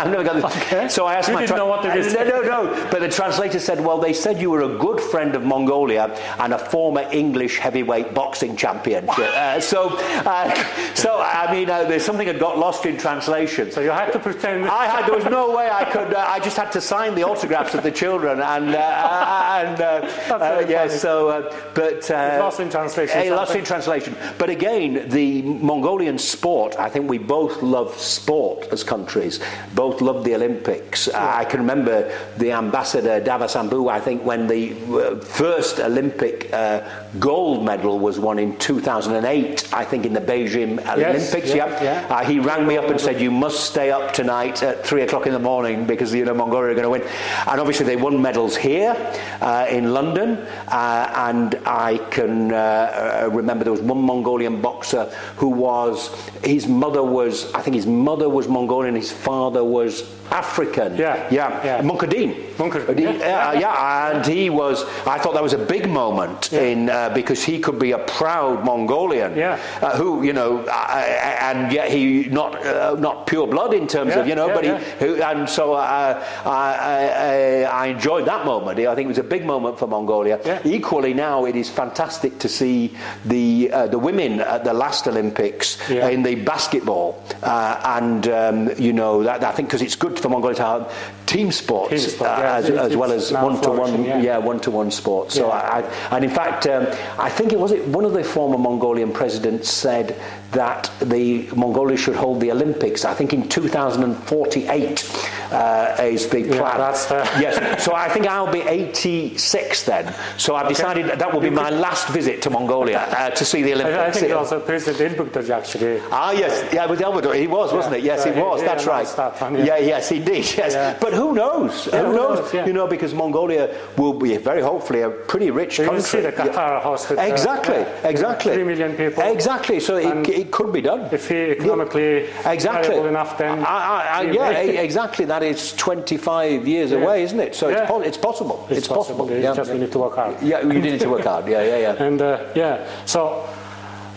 have 0.00 0.10
never 0.10 0.22
got 0.22 0.34
this. 0.34 0.44
Okay. 0.44 0.88
So 0.88 1.06
I 1.06 1.14
asked 1.14 1.28
You 1.28 1.34
my 1.34 1.40
didn't 1.42 1.56
know 1.56 1.66
what 1.66 1.82
they 1.82 2.02
say. 2.02 2.28
No, 2.28 2.42
no, 2.42 2.64
no. 2.64 2.88
But 2.90 3.00
the 3.00 3.08
translator 3.08 3.58
said, 3.58 3.80
well, 3.80 3.98
they 3.98 4.12
said 4.12 4.40
you 4.40 4.50
were 4.50 4.62
a 4.62 4.76
good 4.78 5.00
friend 5.00 5.34
of 5.34 5.44
Mongolia 5.44 6.14
and 6.38 6.52
a 6.52 6.58
former 6.58 7.08
English 7.10 7.58
heavyweight 7.58 8.12
boxing 8.12 8.56
champion. 8.56 9.08
Uh, 9.08 9.60
so, 9.60 9.96
uh, 9.98 10.94
so 10.94 11.20
I 11.20 11.50
mean, 11.52 11.70
uh, 11.70 11.84
there's 11.84 12.04
something 12.04 12.26
that 12.26 12.38
got 12.38 12.58
lost 12.58 12.84
in 12.84 12.98
translation. 12.98 13.70
So 13.70 13.80
you 13.80 13.90
had 13.90 14.12
to 14.12 14.18
pretend. 14.18 14.66
I 14.66 14.86
had. 14.86 15.06
There 15.06 15.14
was 15.14 15.24
no 15.24 15.56
way 15.56 15.70
I 15.70 15.84
could. 15.84 16.12
Uh, 16.12 16.24
I 16.26 16.40
just 16.40 16.55
had 16.56 16.72
to 16.72 16.80
sign 16.80 17.14
the 17.14 17.24
autographs 17.24 17.74
of 17.74 17.82
the 17.82 17.90
children, 17.90 18.40
and 18.40 18.74
uh, 18.74 18.78
and 19.64 19.80
uh, 19.80 19.84
uh, 19.84 20.66
yeah. 20.68 20.86
funny. 20.86 20.98
So, 20.98 21.28
uh, 21.28 21.70
but 21.74 22.10
uh, 22.10 22.38
lost 22.40 22.60
in 22.60 22.70
translation, 22.70 23.18
eh, 23.18 23.34
lost 23.34 23.54
in 23.54 23.64
translation. 23.64 24.16
But 24.38 24.50
again, 24.50 25.08
the 25.08 25.42
Mongolian 25.42 26.18
sport. 26.18 26.76
I 26.78 26.88
think 26.88 27.08
we 27.08 27.18
both 27.18 27.62
love 27.62 27.96
sport 27.98 28.68
as 28.72 28.82
countries. 28.84 29.40
Both 29.74 30.00
love 30.00 30.24
the 30.24 30.34
Olympics. 30.34 31.08
Uh, 31.08 31.32
I 31.36 31.44
can 31.44 31.60
remember 31.60 32.12
the 32.38 32.52
ambassador 32.52 33.20
Davaasambuu. 33.20 33.90
I 33.90 34.00
think 34.00 34.24
when 34.24 34.46
the 34.46 34.72
uh, 34.72 35.20
first 35.20 35.78
Olympic 35.80 36.52
uh, 36.52 36.80
gold 37.18 37.64
medal 37.64 37.98
was 37.98 38.18
won 38.18 38.38
in 38.38 38.56
2008. 38.58 39.74
I 39.74 39.84
think 39.84 40.06
in 40.06 40.12
the 40.12 40.20
Beijing 40.20 40.84
Olympics. 40.86 41.54
yeah, 41.54 41.82
yeah. 41.82 42.06
Uh, 42.08 42.24
he 42.24 42.38
rang 42.40 42.66
me 42.66 42.76
up 42.76 42.88
and 42.90 43.00
said, 43.00 43.20
"You 43.20 43.30
must 43.30 43.64
stay 43.64 43.90
up 43.90 44.12
tonight 44.12 44.62
at 44.62 44.84
three 44.84 45.02
o'clock 45.02 45.26
in 45.26 45.32
the 45.32 45.38
morning 45.38 45.86
because 45.86 46.14
you 46.14 46.24
know 46.24 46.34
Mongolia 46.46 46.70
are 46.70 46.74
going 46.74 46.84
to 46.84 46.90
win." 46.90 47.02
And 47.46 47.60
obviously, 47.60 47.86
they 47.86 47.96
won 47.96 48.20
medals 48.22 48.56
here 48.56 48.94
uh, 49.40 49.66
in 49.68 49.92
London. 49.92 50.38
Uh, 50.68 51.12
and 51.16 51.54
I 51.66 51.98
can 52.10 52.52
uh, 52.52 52.56
uh, 52.56 53.30
remember 53.32 53.64
there 53.64 53.72
was 53.72 53.82
one 53.82 54.00
Mongolian 54.00 54.60
boxer 54.60 55.04
who 55.36 55.48
was 55.48 56.10
his 56.44 56.66
mother 56.66 57.02
was 57.02 57.52
I 57.52 57.62
think 57.62 57.76
his 57.76 57.86
mother 57.86 58.28
was 58.28 58.48
Mongolian, 58.48 58.94
his 58.94 59.12
father 59.12 59.64
was 59.64 60.02
African. 60.30 60.96
Yeah, 60.96 61.26
yeah, 61.30 61.64
yeah. 61.64 61.82
Munkadeen. 61.82 62.34
Munkadeen, 62.56 63.18
Yeah, 63.18 63.18
yeah. 63.18 63.48
uh, 63.48 63.52
yeah, 63.60 64.10
and 64.16 64.26
he 64.26 64.50
was. 64.50 64.84
I 65.06 65.18
thought 65.18 65.34
that 65.34 65.42
was 65.42 65.52
a 65.52 65.58
big 65.58 65.88
moment 65.88 66.52
in 66.52 66.88
uh, 66.90 67.10
because 67.10 67.42
he 67.44 67.58
could 67.58 67.78
be 67.78 67.92
a 67.92 67.98
proud 67.98 68.64
Mongolian. 68.64 69.36
Yeah. 69.36 69.58
Uh, 69.82 69.96
who 69.96 70.22
you 70.22 70.32
know, 70.32 70.58
uh, 70.66 71.38
and 71.40 71.72
yet 71.72 71.90
he 71.90 72.24
not 72.30 72.64
uh, 72.66 72.96
not 72.98 73.26
pure 73.26 73.46
blood 73.46 73.74
in 73.74 73.86
terms 73.86 74.14
of 74.16 74.26
you 74.26 74.34
know, 74.34 74.48
but 74.48 74.64
he 74.64 74.70
who, 74.98 75.22
and 75.22 75.48
so 75.48 75.74
uh, 75.74 76.22
I, 76.44 77.62
I, 77.68 77.84
I 77.84 77.86
enjoyed 77.88 78.26
that 78.26 78.44
moment. 78.44 78.78
I 78.78 78.94
think 78.94 79.06
it 79.06 79.08
was 79.08 79.18
a 79.18 79.22
big 79.24 79.44
moment 79.44 79.78
for 79.78 79.86
Mongolia. 79.86 80.60
Equally 80.64 81.14
now, 81.14 81.44
it 81.44 81.56
is 81.56 81.68
fantastic 81.70 82.38
to 82.40 82.48
see 82.48 82.96
the 83.24 83.70
uh, 83.72 83.86
the 83.86 83.98
women 83.98 84.40
at 84.40 84.64
the 84.64 84.72
last 84.72 85.06
Olympics 85.06 85.78
in 85.90 86.22
the 86.22 86.34
basketball, 86.36 87.22
uh, 87.42 87.80
and 88.00 88.28
um, 88.28 88.70
you 88.78 88.92
know 88.92 89.22
that 89.22 89.44
I 89.44 89.52
think 89.52 89.68
because 89.68 89.82
it's 89.82 89.96
good 89.96 90.15
for 90.20 90.28
Mongolia 90.28 90.56
to 90.56 90.62
have 90.62 91.25
team 91.36 91.52
sports 91.52 91.90
Team 91.90 91.98
sport, 91.98 92.30
uh, 92.30 92.38
yeah. 92.40 92.56
as, 92.56 92.70
as 92.70 92.96
well 92.96 93.12
as 93.12 93.30
one 93.32 93.60
to 93.60 93.70
one, 93.70 94.04
yeah. 94.04 94.38
one 94.38 94.58
to 94.60 94.70
one 94.70 94.90
sports. 94.90 95.34
So. 95.34 95.50
I, 95.50 95.80
I, 95.80 96.16
and 96.16 96.24
in 96.24 96.30
fact, 96.30 96.66
um, 96.66 96.86
I 97.18 97.28
think 97.28 97.52
it 97.52 97.58
was 97.58 97.72
it 97.72 97.86
one 97.88 98.04
of 98.04 98.12
the 98.12 98.24
former 98.24 98.58
Mongolian 98.58 99.12
presidents 99.12 99.68
said 99.70 100.18
that 100.52 100.90
the 101.00 101.46
Mongolia 101.54 101.96
should 101.96 102.16
hold 102.16 102.40
the 102.40 102.50
Olympics. 102.52 103.04
I 103.04 103.12
think 103.14 103.32
in 103.34 103.48
2048 103.48 105.26
uh, 105.52 105.96
is 106.02 106.28
the 106.28 106.40
Yeah, 106.40 106.56
plan. 106.58 106.78
that's 106.78 107.06
the- 107.06 107.16
yes. 107.40 107.84
So 107.84 107.94
I 107.94 108.08
think 108.08 108.26
I'll 108.26 108.50
be 108.50 108.60
86 108.62 109.82
then. 109.84 110.14
So 110.38 110.54
I've 110.54 110.68
decided 110.68 111.06
that, 111.06 111.32
will 111.32 111.40
be 111.40 111.50
my 111.50 111.70
last 111.70 112.08
visit 112.08 112.40
to 112.42 112.50
Mongolia 112.50 113.00
uh, 113.00 113.30
to 113.30 113.44
see 113.44 113.62
the 113.62 113.74
Olympics. 113.74 113.98
I, 113.98 114.06
I 114.06 114.10
think 114.12 114.32
also 114.32 114.60
President 114.60 115.16
Elbegdorj 115.18 115.50
actually. 115.50 116.00
Ah, 116.10 116.30
yes, 116.30 116.72
yeah, 116.72 116.86
with 116.86 117.00
Elbegdorj, 117.00 117.38
he 117.38 117.46
was, 117.46 117.72
wasn't 117.72 117.96
it? 117.96 118.04
Yes, 118.04 118.24
he 118.24 118.30
was. 118.30 118.62
That's 118.62 118.86
right. 118.86 119.06
that 119.16 119.40
one, 119.40 119.56
yeah. 119.64 119.76
yes, 119.78 120.10
indeed. 120.12 120.46
Yes, 120.56 120.72
Yeah. 120.72 120.96
but 121.00 121.12
who 121.12 121.25
knows? 121.34 121.86
Yeah, 121.86 122.00
who 122.02 122.06
who 122.10 122.16
knows? 122.16 122.38
knows, 122.40 122.54
yeah. 122.54 122.66
You 122.66 122.72
know, 122.72 122.86
because 122.86 123.12
Mongolia 123.14 123.74
will 123.96 124.12
be 124.14 124.36
very 124.36 124.62
hopefully 124.62 125.02
a 125.02 125.10
pretty 125.10 125.50
rich 125.50 125.78
You 125.78 125.86
country. 125.86 126.02
see 126.02 126.20
the 126.20 126.32
Qatar 126.32 126.82
hosted. 126.82 127.18
uh, 127.18 127.22
Exactly, 127.22 127.76
yeah, 127.76 128.08
exactly. 128.08 128.52
Three 128.54 128.64
million 128.64 128.96
people. 128.96 129.22
Exactly. 129.22 129.80
So 129.80 129.96
it, 129.96 130.28
it 130.28 130.50
could 130.50 130.72
be 130.72 130.80
done. 130.80 131.08
If 131.12 131.28
he 131.28 131.36
economically 131.52 132.28
Exactly. 132.44 132.96
enough, 132.96 133.36
then 133.38 133.60
I, 133.60 133.64
I, 133.64 134.18
I, 134.18 134.22
yeah, 134.30 134.48
exactly. 134.88 135.24
That 135.24 135.42
is 135.42 135.72
25 135.74 136.66
years 136.66 136.92
away, 136.92 137.22
isn't 137.24 137.40
it? 137.40 137.54
So 137.54 137.68
it's, 137.68 137.90
po- 137.90 138.00
it's 138.00 138.18
possible. 138.18 138.66
It's, 138.70 138.88
possible. 138.88 139.30
You 139.30 139.38
Yeah. 139.40 139.54
just 139.54 139.72
need 139.72 139.92
to 139.92 139.98
work 139.98 140.14
hard. 140.16 140.42
yeah, 140.42 140.60
you 140.60 140.80
need 140.80 141.00
to 141.00 141.08
work 141.08 141.24
hard. 141.24 141.46
Yeah, 141.48 141.62
yeah, 141.64 141.78
yeah. 141.78 142.02
And 142.06 142.20
uh, 142.22 142.44
yeah, 142.54 142.86
so 143.04 143.46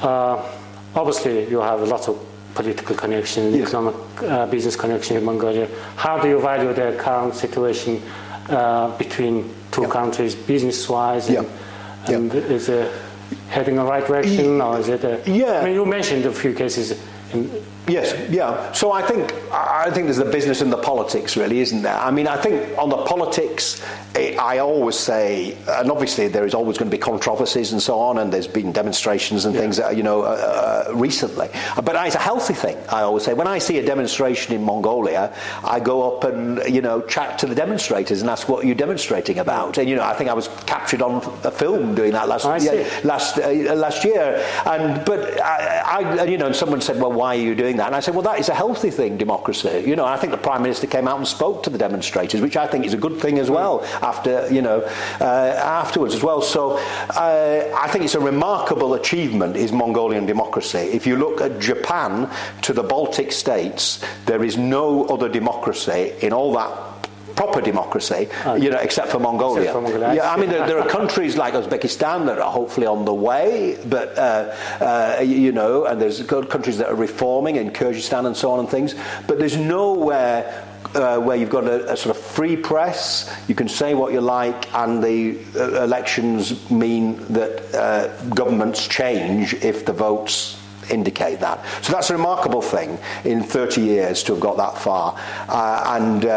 uh, 0.02 0.38
obviously 0.96 1.50
you 1.50 1.60
have 1.60 1.82
lots 1.88 2.08
of 2.08 2.18
political 2.56 2.96
connection, 2.96 3.54
Yes. 3.54 3.68
economic 3.68 3.96
uh, 4.24 4.46
business 4.48 4.76
connection 4.76 5.18
in 5.18 5.24
Mongolia. 5.24 5.68
How 5.96 6.20
do 6.20 6.28
you 6.28 6.40
value 6.42 6.74
the 6.74 6.96
current 6.98 7.36
situation 7.36 8.02
uh, 8.50 8.96
between 8.98 9.54
two 9.72 9.88
countries, 9.88 10.36
business-wise? 10.36 11.30
And, 11.30 11.48
Yeah. 12.08 12.16
and 12.16 12.34
is 12.34 12.70
it 12.70 12.92
heading 13.50 13.76
in 13.76 13.82
the 13.82 13.90
right 13.90 14.06
direction, 14.06 14.62
or 14.62 14.80
is 14.80 14.90
it? 14.90 15.04
A, 15.04 15.22
Yeah. 15.26 15.60
I 15.60 15.66
mean, 15.66 15.74
you 15.74 15.86
mentioned 15.86 16.26
a 16.26 16.34
few 16.34 16.54
cases. 16.54 17.00
In, 17.34 17.50
Yes, 17.90 18.30
yeah. 18.30 18.72
So 18.72 18.92
I 18.92 19.02
think 19.02 19.34
I 19.52 19.90
think 19.92 20.06
there's 20.06 20.18
the 20.18 20.26
business 20.26 20.62
and 20.62 20.72
the 20.72 20.78
politics, 20.78 21.36
really, 21.36 21.60
isn't 21.60 21.82
there? 21.82 21.98
I 21.98 22.12
mean, 22.12 22.28
I 22.28 22.38
think 22.38 22.78
on 22.78 22.90
the 22.90 22.98
politics, 22.98 23.84
I 24.16 24.60
always 24.60 24.96
say, 24.96 25.58
and 25.68 25.92
obviously 25.92 26.28
there 26.28 26.46
is 26.46 26.54
always 26.54 26.78
going 26.78 26.90
to 26.90 26.96
be 26.96 27.02
controversies 27.02 27.72
and 27.72 27.82
so 27.82 28.00
on, 28.00 28.20
and 28.20 28.32
there's 28.32 28.48
been 28.48 28.72
demonstrations 28.72 29.46
and 29.46 29.56
things, 29.56 29.78
that, 29.78 29.96
you 29.96 30.04
know, 30.04 30.22
uh, 30.22 30.88
uh, 30.90 30.96
recently. 30.96 31.50
But 31.84 31.96
it's 32.06 32.16
a 32.16 32.20
healthy 32.20 32.54
thing. 32.54 32.78
I 32.90 33.02
always 33.02 33.24
say 33.24 33.34
when 33.34 33.48
I 33.48 33.58
see 33.58 33.80
a 33.80 33.86
demonstration 33.86 34.54
in 34.54 34.64
Mongolia, 34.64 35.34
I 35.64 35.80
go 35.80 36.16
up 36.16 36.24
and 36.26 36.62
you 36.74 36.82
know 36.82 37.02
chat 37.02 37.40
to 37.40 37.46
the 37.48 37.56
demonstrators 37.56 38.22
and 38.22 38.30
ask 38.30 38.48
what 38.48 38.64
are 38.64 38.68
you're 38.68 38.76
demonstrating 38.76 39.40
about. 39.40 39.78
And 39.78 39.90
you 39.90 39.96
know, 39.96 40.04
I 40.04 40.14
think 40.14 40.30
I 40.30 40.34
was 40.34 40.48
captured 40.66 41.02
on 41.02 41.18
a 41.44 41.52
film 41.52 41.96
doing 41.96 42.12
that 42.12 42.28
last 42.28 42.46
yeah, 42.64 42.84
see. 42.84 43.08
Last 43.40 43.70
uh, 43.70 43.90
last 43.90 44.04
year. 44.04 44.46
And 44.66 45.04
but 45.06 45.42
I, 45.42 46.20
I, 46.20 46.24
you 46.26 46.38
know, 46.38 46.48
and 46.48 46.56
someone 46.56 46.82
said, 46.82 47.00
"Well, 47.00 47.12
why 47.12 47.36
are 47.36 47.40
you 47.40 47.56
doing 47.56 47.78
that?" 47.78 47.88
And 47.88 47.96
I 47.96 48.00
said, 48.00 48.14
"Well, 48.14 48.24
that 48.24 48.40
is 48.40 48.50
a 48.50 48.54
healthy 48.54 48.92
thing, 48.92 49.18
democracy." 49.18 49.84
You 49.86 49.96
know, 49.96 50.06
I 50.06 50.18
think 50.18 50.32
the 50.32 50.38
prime 50.38 50.62
minister 50.62 50.88
came 50.88 51.08
out 51.08 51.18
and 51.18 51.28
spoke 51.28 51.64
to 51.64 51.70
the 51.70 51.78
demonstrators, 51.78 52.42
which 52.42 52.58
I 52.58 52.68
think 52.68 52.86
is 52.86 52.94
a 52.94 52.98
good 52.98 53.20
thing 53.20 53.40
as 53.40 53.50
well. 53.50 53.84
After 54.02 54.52
you 54.52 54.62
know, 54.62 54.82
uh, 55.22 55.24
afterwards 55.24 56.16
as 56.16 56.24
well. 56.24 56.42
So 56.42 56.78
uh, 56.78 57.78
I 57.80 57.88
think 57.90 58.06
it's 58.06 58.16
a 58.16 58.20
remarkable 58.20 58.94
achievement 58.94 59.56
is 59.56 59.72
Mongolian 59.72 60.26
democracy. 60.26 60.80
If 60.80 61.08
you 61.08 61.16
look 61.16 61.42
at 61.42 61.60
Japan 61.60 62.30
to 62.62 62.74
the 62.74 62.84
Baltic 62.84 63.32
states, 63.32 64.04
there 64.26 64.44
is 64.44 64.58
no 64.58 65.06
other 65.06 65.30
democracy 65.30 66.14
in 66.22 66.34
all 66.34 66.54
that 66.54 66.89
proper 67.40 67.62
democracy, 67.62 68.28
you 68.60 68.70
know, 68.70 68.80
except 68.80 69.08
for 69.14 69.18
Mongolia. 69.18 69.62
Except 69.62 69.78
for 69.78 69.82
Mongolia. 69.82 70.14
Yeah, 70.14 70.30
I 70.30 70.36
mean, 70.36 70.50
there, 70.50 70.68
there 70.68 70.78
are 70.78 70.90
countries 71.00 71.38
like 71.38 71.54
Uzbekistan 71.54 72.26
that 72.26 72.38
are 72.38 72.52
hopefully 72.52 72.86
on 72.86 73.06
the 73.06 73.14
way, 73.14 73.80
but 73.88 74.18
uh, 74.18 74.22
uh, 74.82 75.22
you 75.22 75.54
know, 75.54 75.86
and 75.86 76.02
there's 76.02 76.22
good 76.22 76.50
countries 76.50 76.78
that 76.80 76.90
are 76.90 76.96
reforming 76.96 77.56
in 77.56 77.72
Kyrgyzstan 77.72 78.26
and 78.26 78.36
so 78.36 78.52
on 78.52 78.60
and 78.60 78.68
things. 78.68 78.94
But 79.28 79.40
there's 79.40 79.56
nowhere. 79.58 80.66
Uh, 80.96 81.20
where 81.20 81.36
you've 81.36 81.52
got 81.52 81.66
a, 81.66 81.92
a 81.92 81.96
sort 81.96 82.16
of 82.16 82.24
free 82.24 82.56
press, 82.56 83.30
you 83.48 83.54
can 83.54 83.68
say 83.68 83.94
what 83.94 84.12
you 84.12 84.22
like, 84.22 84.74
and 84.74 85.04
the 85.04 85.38
uh, 85.56 85.84
elections 85.84 86.72
mean 86.72 87.18
that 87.28 87.54
uh, 87.76 88.08
governments 88.30 88.88
change 88.88 89.54
if 89.56 89.86
the 89.86 89.94
votes 89.94 90.59
indicate 90.92 91.40
that. 91.40 91.64
So 91.84 91.94
that's 91.94 92.10
a 92.10 92.16
remarkable 92.16 92.62
thing 92.62 92.98
in 93.24 93.44
30 93.44 93.82
years 93.82 94.24
to 94.24 94.34
have 94.34 94.42
got 94.42 94.58
that 94.58 94.78
far. 94.78 95.16
Uh, 95.48 95.98
and 96.00 96.26
uh, 96.26 96.30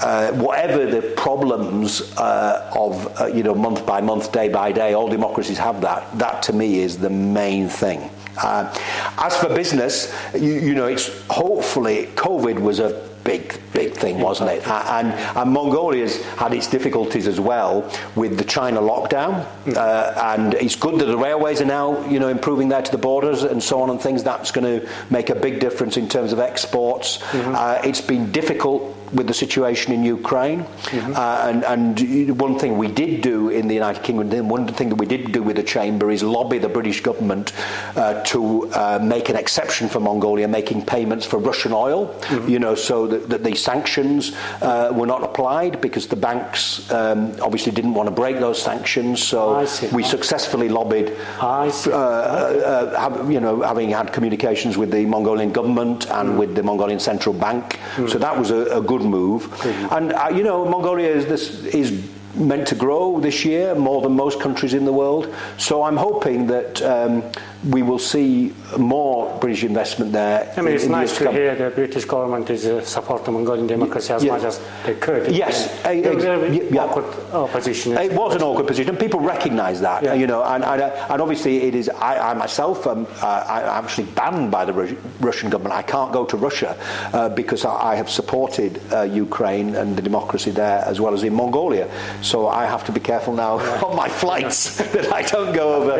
uh, 0.00 0.32
whatever 0.32 0.86
the 0.86 1.02
problems 1.16 2.16
uh, 2.16 2.70
of, 2.74 3.20
uh, 3.20 3.26
you 3.26 3.42
know, 3.42 3.54
month 3.54 3.86
by 3.86 4.00
month, 4.00 4.32
day 4.32 4.48
by 4.48 4.72
day, 4.72 4.94
all 4.94 5.08
democracies 5.08 5.58
have 5.58 5.80
that. 5.80 6.18
That 6.18 6.42
to 6.44 6.52
me 6.52 6.80
is 6.80 6.98
the 6.98 7.10
main 7.10 7.68
thing. 7.68 8.10
Uh, 8.42 8.72
as 9.18 9.36
for 9.36 9.48
business, 9.48 10.14
you, 10.34 10.52
you 10.52 10.74
know, 10.74 10.86
it's 10.86 11.10
hopefully 11.28 12.06
COVID 12.14 12.60
was 12.60 12.78
a 12.78 13.09
big, 13.24 13.60
big 13.72 13.94
thing, 13.94 14.20
wasn't 14.20 14.50
it? 14.50 14.66
And, 14.66 15.08
and 15.12 15.50
Mongolia's 15.50 16.22
had 16.34 16.52
its 16.52 16.66
difficulties 16.66 17.26
as 17.26 17.40
well 17.40 17.90
with 18.16 18.38
the 18.38 18.44
China 18.44 18.80
lockdown. 18.80 19.46
Uh, 19.76 20.12
and 20.34 20.54
it's 20.54 20.76
good 20.76 20.98
that 21.00 21.06
the 21.06 21.18
railways 21.18 21.60
are 21.60 21.66
now, 21.66 22.06
you 22.08 22.18
know, 22.18 22.28
improving 22.28 22.68
there 22.68 22.82
to 22.82 22.90
the 22.90 22.98
borders 22.98 23.42
and 23.42 23.62
so 23.62 23.82
on 23.82 23.90
and 23.90 24.00
things. 24.00 24.22
That's 24.22 24.50
going 24.50 24.80
to 24.80 24.88
make 25.10 25.30
a 25.30 25.34
big 25.34 25.60
difference 25.60 25.96
in 25.96 26.08
terms 26.08 26.32
of 26.32 26.38
exports. 26.38 27.22
Uh, 27.34 27.80
it's 27.84 28.00
been 28.00 28.32
difficult 28.32 28.96
with 29.12 29.26
the 29.26 29.34
situation 29.34 29.92
in 29.92 30.04
Ukraine. 30.04 30.60
Mm-hmm. 30.60 31.12
Uh, 31.16 31.48
and, 31.48 31.64
and 31.64 32.40
one 32.40 32.58
thing 32.58 32.78
we 32.78 32.88
did 32.88 33.22
do 33.22 33.48
in 33.48 33.68
the 33.68 33.74
United 33.74 34.02
Kingdom, 34.02 34.48
one 34.48 34.66
thing 34.68 34.88
that 34.88 34.96
we 34.96 35.06
did 35.06 35.32
do 35.32 35.42
with 35.42 35.56
the 35.56 35.62
Chamber 35.62 36.10
is 36.10 36.22
lobby 36.22 36.58
the 36.58 36.68
British 36.68 37.00
government 37.00 37.52
uh, 37.96 38.22
to 38.24 38.70
uh, 38.72 38.98
make 39.02 39.28
an 39.28 39.36
exception 39.36 39.88
for 39.88 40.00
Mongolia, 40.00 40.46
making 40.48 40.84
payments 40.86 41.26
for 41.26 41.38
Russian 41.38 41.72
oil, 41.72 42.08
mm-hmm. 42.08 42.48
you 42.48 42.58
know, 42.58 42.74
so 42.74 43.06
that, 43.06 43.28
that 43.28 43.44
the 43.44 43.54
sanctions 43.54 44.32
uh, 44.62 44.92
were 44.92 45.06
not 45.06 45.22
applied 45.22 45.80
because 45.80 46.06
the 46.06 46.16
banks 46.16 46.90
um, 46.92 47.32
obviously 47.42 47.72
didn't 47.72 47.94
want 47.94 48.08
to 48.08 48.14
break 48.14 48.38
those 48.38 48.62
sanctions. 48.62 49.22
So 49.22 49.66
we 49.92 50.02
successfully 50.02 50.68
lobbied, 50.68 51.16
uh, 51.40 51.90
uh, 51.92 52.98
have, 52.98 53.30
you 53.30 53.40
know, 53.40 53.62
having 53.62 53.90
had 53.90 54.12
communications 54.12 54.76
with 54.76 54.90
the 54.90 55.04
Mongolian 55.06 55.52
government 55.52 56.10
and 56.10 56.30
mm. 56.30 56.38
with 56.38 56.54
the 56.54 56.62
Mongolian 56.62 57.00
central 57.00 57.34
bank. 57.34 57.78
Mm. 57.96 58.10
So 58.10 58.18
that 58.18 58.38
was 58.38 58.50
a, 58.50 58.78
a 58.78 58.80
good 58.80 58.99
move. 59.04 59.44
Mm. 59.44 59.96
And 59.96 60.12
uh, 60.12 60.28
you 60.34 60.42
know, 60.42 60.64
Mongolia 60.64 61.08
is 61.08 61.26
this 61.26 61.64
is 61.66 62.08
meant 62.34 62.68
to 62.68 62.74
grow 62.74 63.20
this 63.20 63.44
year 63.44 63.74
more 63.74 64.00
than 64.02 64.12
most 64.12 64.40
countries 64.40 64.74
in 64.74 64.84
the 64.84 64.92
world. 64.92 65.34
So 65.58 65.82
I'm 65.82 65.96
hoping 65.96 66.46
that 66.46 66.80
um, 66.82 67.22
we 67.68 67.82
will 67.82 67.98
see 67.98 68.54
more 68.78 69.38
British 69.38 69.64
investment 69.64 70.12
there. 70.12 70.52
I 70.56 70.62
mean, 70.62 70.74
it's 70.74 70.86
nice 70.86 71.16
to, 71.18 71.30
hear 71.30 71.54
the 71.54 71.70
British 71.70 72.06
government 72.06 72.48
is 72.48 72.64
uh, 72.64 72.82
supporting 72.82 73.34
Mongolian 73.34 73.66
democracy 73.66 74.12
as 74.12 74.24
yeah. 74.24 74.32
much 74.32 74.44
as 74.44 74.60
they 74.86 74.94
could. 74.94 75.30
Yes, 75.30 75.68
a, 75.84 75.90
a, 75.90 76.70
yeah. 76.70 76.84
awkward 76.84 77.50
position. 77.50 77.92
It 77.98 78.12
was 78.12 78.34
an 78.34 78.42
awkward 78.42 78.66
position. 78.66 78.96
People 78.96 79.20
recognise 79.20 79.80
that, 79.82 80.02
yeah. 80.02 80.14
you 80.14 80.26
know, 80.26 80.42
and, 80.42 80.64
and, 80.64 80.80
uh, 80.80 81.06
and, 81.10 81.20
obviously 81.20 81.58
it 81.64 81.74
is. 81.74 81.90
I, 81.90 82.30
I 82.30 82.34
myself 82.34 82.86
am 82.86 83.06
uh, 83.20 83.44
I'm 83.46 83.84
actually 83.84 84.06
banned 84.06 84.50
by 84.50 84.64
the 84.64 84.72
Russian 85.20 85.50
government. 85.50 85.74
I 85.74 85.82
can't 85.82 86.12
go 86.12 86.24
to 86.24 86.36
Russia 86.38 86.78
uh, 87.12 87.28
because 87.28 87.66
I, 87.66 87.92
I, 87.92 87.94
have 87.96 88.08
supported 88.08 88.80
uh, 88.92 89.02
Ukraine 89.02 89.74
and 89.74 89.96
the 89.96 90.02
democracy 90.02 90.50
there 90.50 90.82
as 90.86 91.00
well 91.00 91.12
as 91.12 91.22
in 91.22 91.34
Mongolia. 91.34 91.90
So 92.22 92.48
I 92.48 92.64
have 92.64 92.84
to 92.86 92.92
be 92.92 93.00
careful 93.00 93.34
now 93.34 93.58
on 93.86 93.96
my 93.96 94.08
flights 94.08 94.78
that 94.92 95.12
I 95.12 95.22
don't 95.22 95.52
go 95.52 95.74
over 95.74 95.90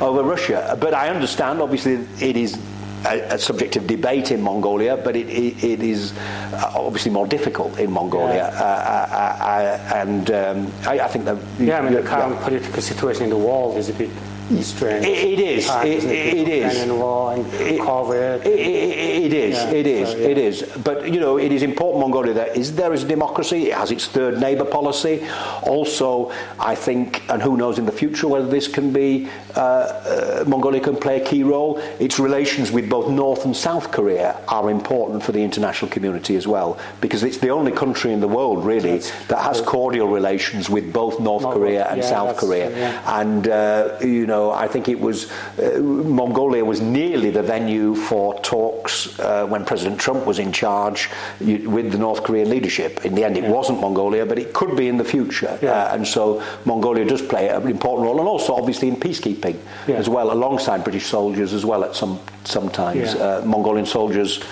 over 0.04 0.22
Russia. 0.22 0.78
But 0.80 0.94
I 0.94 1.09
understand, 1.10 1.60
obviously, 1.60 2.06
it 2.20 2.36
is 2.36 2.58
a, 3.06 3.34
a, 3.34 3.38
subject 3.38 3.76
of 3.76 3.86
debate 3.86 4.30
in 4.30 4.42
Mongolia, 4.42 4.96
but 4.96 5.16
it, 5.16 5.28
it, 5.28 5.64
it 5.64 5.82
is 5.82 6.12
uh, 6.52 6.72
obviously 6.74 7.10
more 7.10 7.26
difficult 7.26 7.78
in 7.78 7.90
Mongolia. 7.90 8.50
Yeah. 8.52 8.60
Uh, 8.60 8.64
uh, 8.64 9.44
uh, 9.44 9.94
and 9.94 10.30
um, 10.30 10.72
I, 10.86 11.00
I, 11.00 11.08
think 11.08 11.24
that. 11.24 11.38
Yeah, 11.58 11.78
I 11.78 11.82
mean, 11.82 11.94
the 11.94 12.02
current 12.02 12.34
yeah. 12.34 12.44
political 12.44 12.82
situation 12.82 13.24
in 13.24 13.30
the 13.30 13.38
world 13.38 13.78
is 13.78 13.88
a 13.88 13.94
bit 13.94 14.10
strange. 14.58 15.06
It, 15.06 15.18
it 15.18 15.40
is. 15.40 15.68
it, 15.68 16.04
it, 16.04 16.36
it 16.38 16.48
is. 16.48 16.90
War 16.90 17.34
and 17.34 17.44
COVID. 17.46 18.44
It, 18.44 19.32
is. 19.32 19.56
Yeah, 19.56 19.70
it 19.70 19.86
is. 19.86 20.08
So, 20.08 20.16
yeah. 20.16 20.28
It 20.28 20.38
is. 20.38 20.62
But 20.84 21.12
you 21.12 21.20
know, 21.20 21.38
it 21.38 21.52
is 21.52 21.62
important 21.62 22.00
Mongolia 22.00 22.34
that 22.34 22.56
is 22.56 22.74
there 22.74 22.92
is 22.92 23.04
a 23.04 23.08
democracy. 23.08 23.68
It 23.70 23.74
has 23.74 23.90
its 23.90 24.06
third 24.06 24.40
neighbour 24.40 24.64
policy. 24.64 25.26
Also, 25.62 26.32
I 26.58 26.74
think, 26.74 27.22
and 27.30 27.42
who 27.42 27.56
knows 27.56 27.78
in 27.78 27.86
the 27.86 27.92
future 27.92 28.28
whether 28.28 28.48
this 28.48 28.68
can 28.68 28.92
be 28.92 29.28
uh, 29.56 29.60
uh, 29.60 30.44
Mongolia 30.46 30.80
can 30.80 30.96
play 30.96 31.20
a 31.20 31.24
key 31.24 31.42
role. 31.42 31.78
Its 31.98 32.18
relations 32.18 32.70
with 32.72 32.88
both 32.88 33.08
North 33.08 33.44
and 33.44 33.56
South 33.56 33.90
Korea 33.90 34.40
are 34.48 34.70
important 34.70 35.22
for 35.22 35.32
the 35.32 35.42
international 35.42 35.90
community 35.90 36.36
as 36.36 36.46
well, 36.46 36.78
because 37.00 37.22
it's 37.22 37.38
the 37.38 37.50
only 37.50 37.72
country 37.72 38.12
in 38.12 38.20
the 38.20 38.28
world 38.28 38.64
really 38.64 38.98
that 39.28 39.38
has 39.38 39.60
cordial 39.60 40.08
relations 40.08 40.68
with 40.68 40.92
both 40.92 41.20
North 41.20 41.44
Korea 41.44 41.86
and 41.88 42.00
yeah, 42.00 42.08
South 42.08 42.36
Korea. 42.36 42.68
And 43.06 43.48
uh, 43.48 43.98
you 44.00 44.26
know 44.26 44.39
know, 44.40 44.50
I 44.50 44.66
think 44.68 44.88
it 44.88 44.98
was 44.98 45.30
uh, 45.58 45.78
Mongolia 45.80 46.64
was 46.64 46.80
nearly 46.80 47.30
the 47.30 47.42
venue 47.42 47.94
for 47.94 48.40
talks 48.40 49.18
uh, 49.18 49.46
when 49.46 49.64
President 49.64 50.00
Trump 50.00 50.26
was 50.26 50.38
in 50.38 50.52
charge 50.52 51.08
with 51.40 51.92
the 51.92 51.98
North 51.98 52.22
Korean 52.24 52.48
leadership. 52.50 53.04
In 53.04 53.14
the 53.14 53.24
end, 53.24 53.36
it 53.36 53.44
yeah. 53.44 53.50
wasn't 53.50 53.80
Mongolia, 53.80 54.26
but 54.26 54.38
it 54.38 54.52
could 54.52 54.76
be 54.76 54.88
in 54.88 54.96
the 54.96 55.04
future. 55.04 55.58
Yeah. 55.62 55.72
Uh, 55.72 55.94
and 55.94 56.06
so 56.06 56.42
Mongolia 56.64 57.04
does 57.04 57.22
play 57.22 57.48
an 57.48 57.68
important 57.68 58.06
role, 58.06 58.18
and 58.18 58.28
also 58.28 58.54
obviously 58.54 58.88
in 58.88 58.96
peacekeeping 58.96 59.56
yeah. 59.86 59.96
as 59.96 60.08
well, 60.08 60.32
alongside 60.32 60.84
British 60.84 61.06
soldiers 61.06 61.52
as 61.52 61.64
well. 61.64 61.84
At 61.84 61.94
some 61.94 62.18
sometimes 62.44 63.14
uh, 63.14 63.42
Mongolian 63.44 63.86
soldiers 63.86 64.42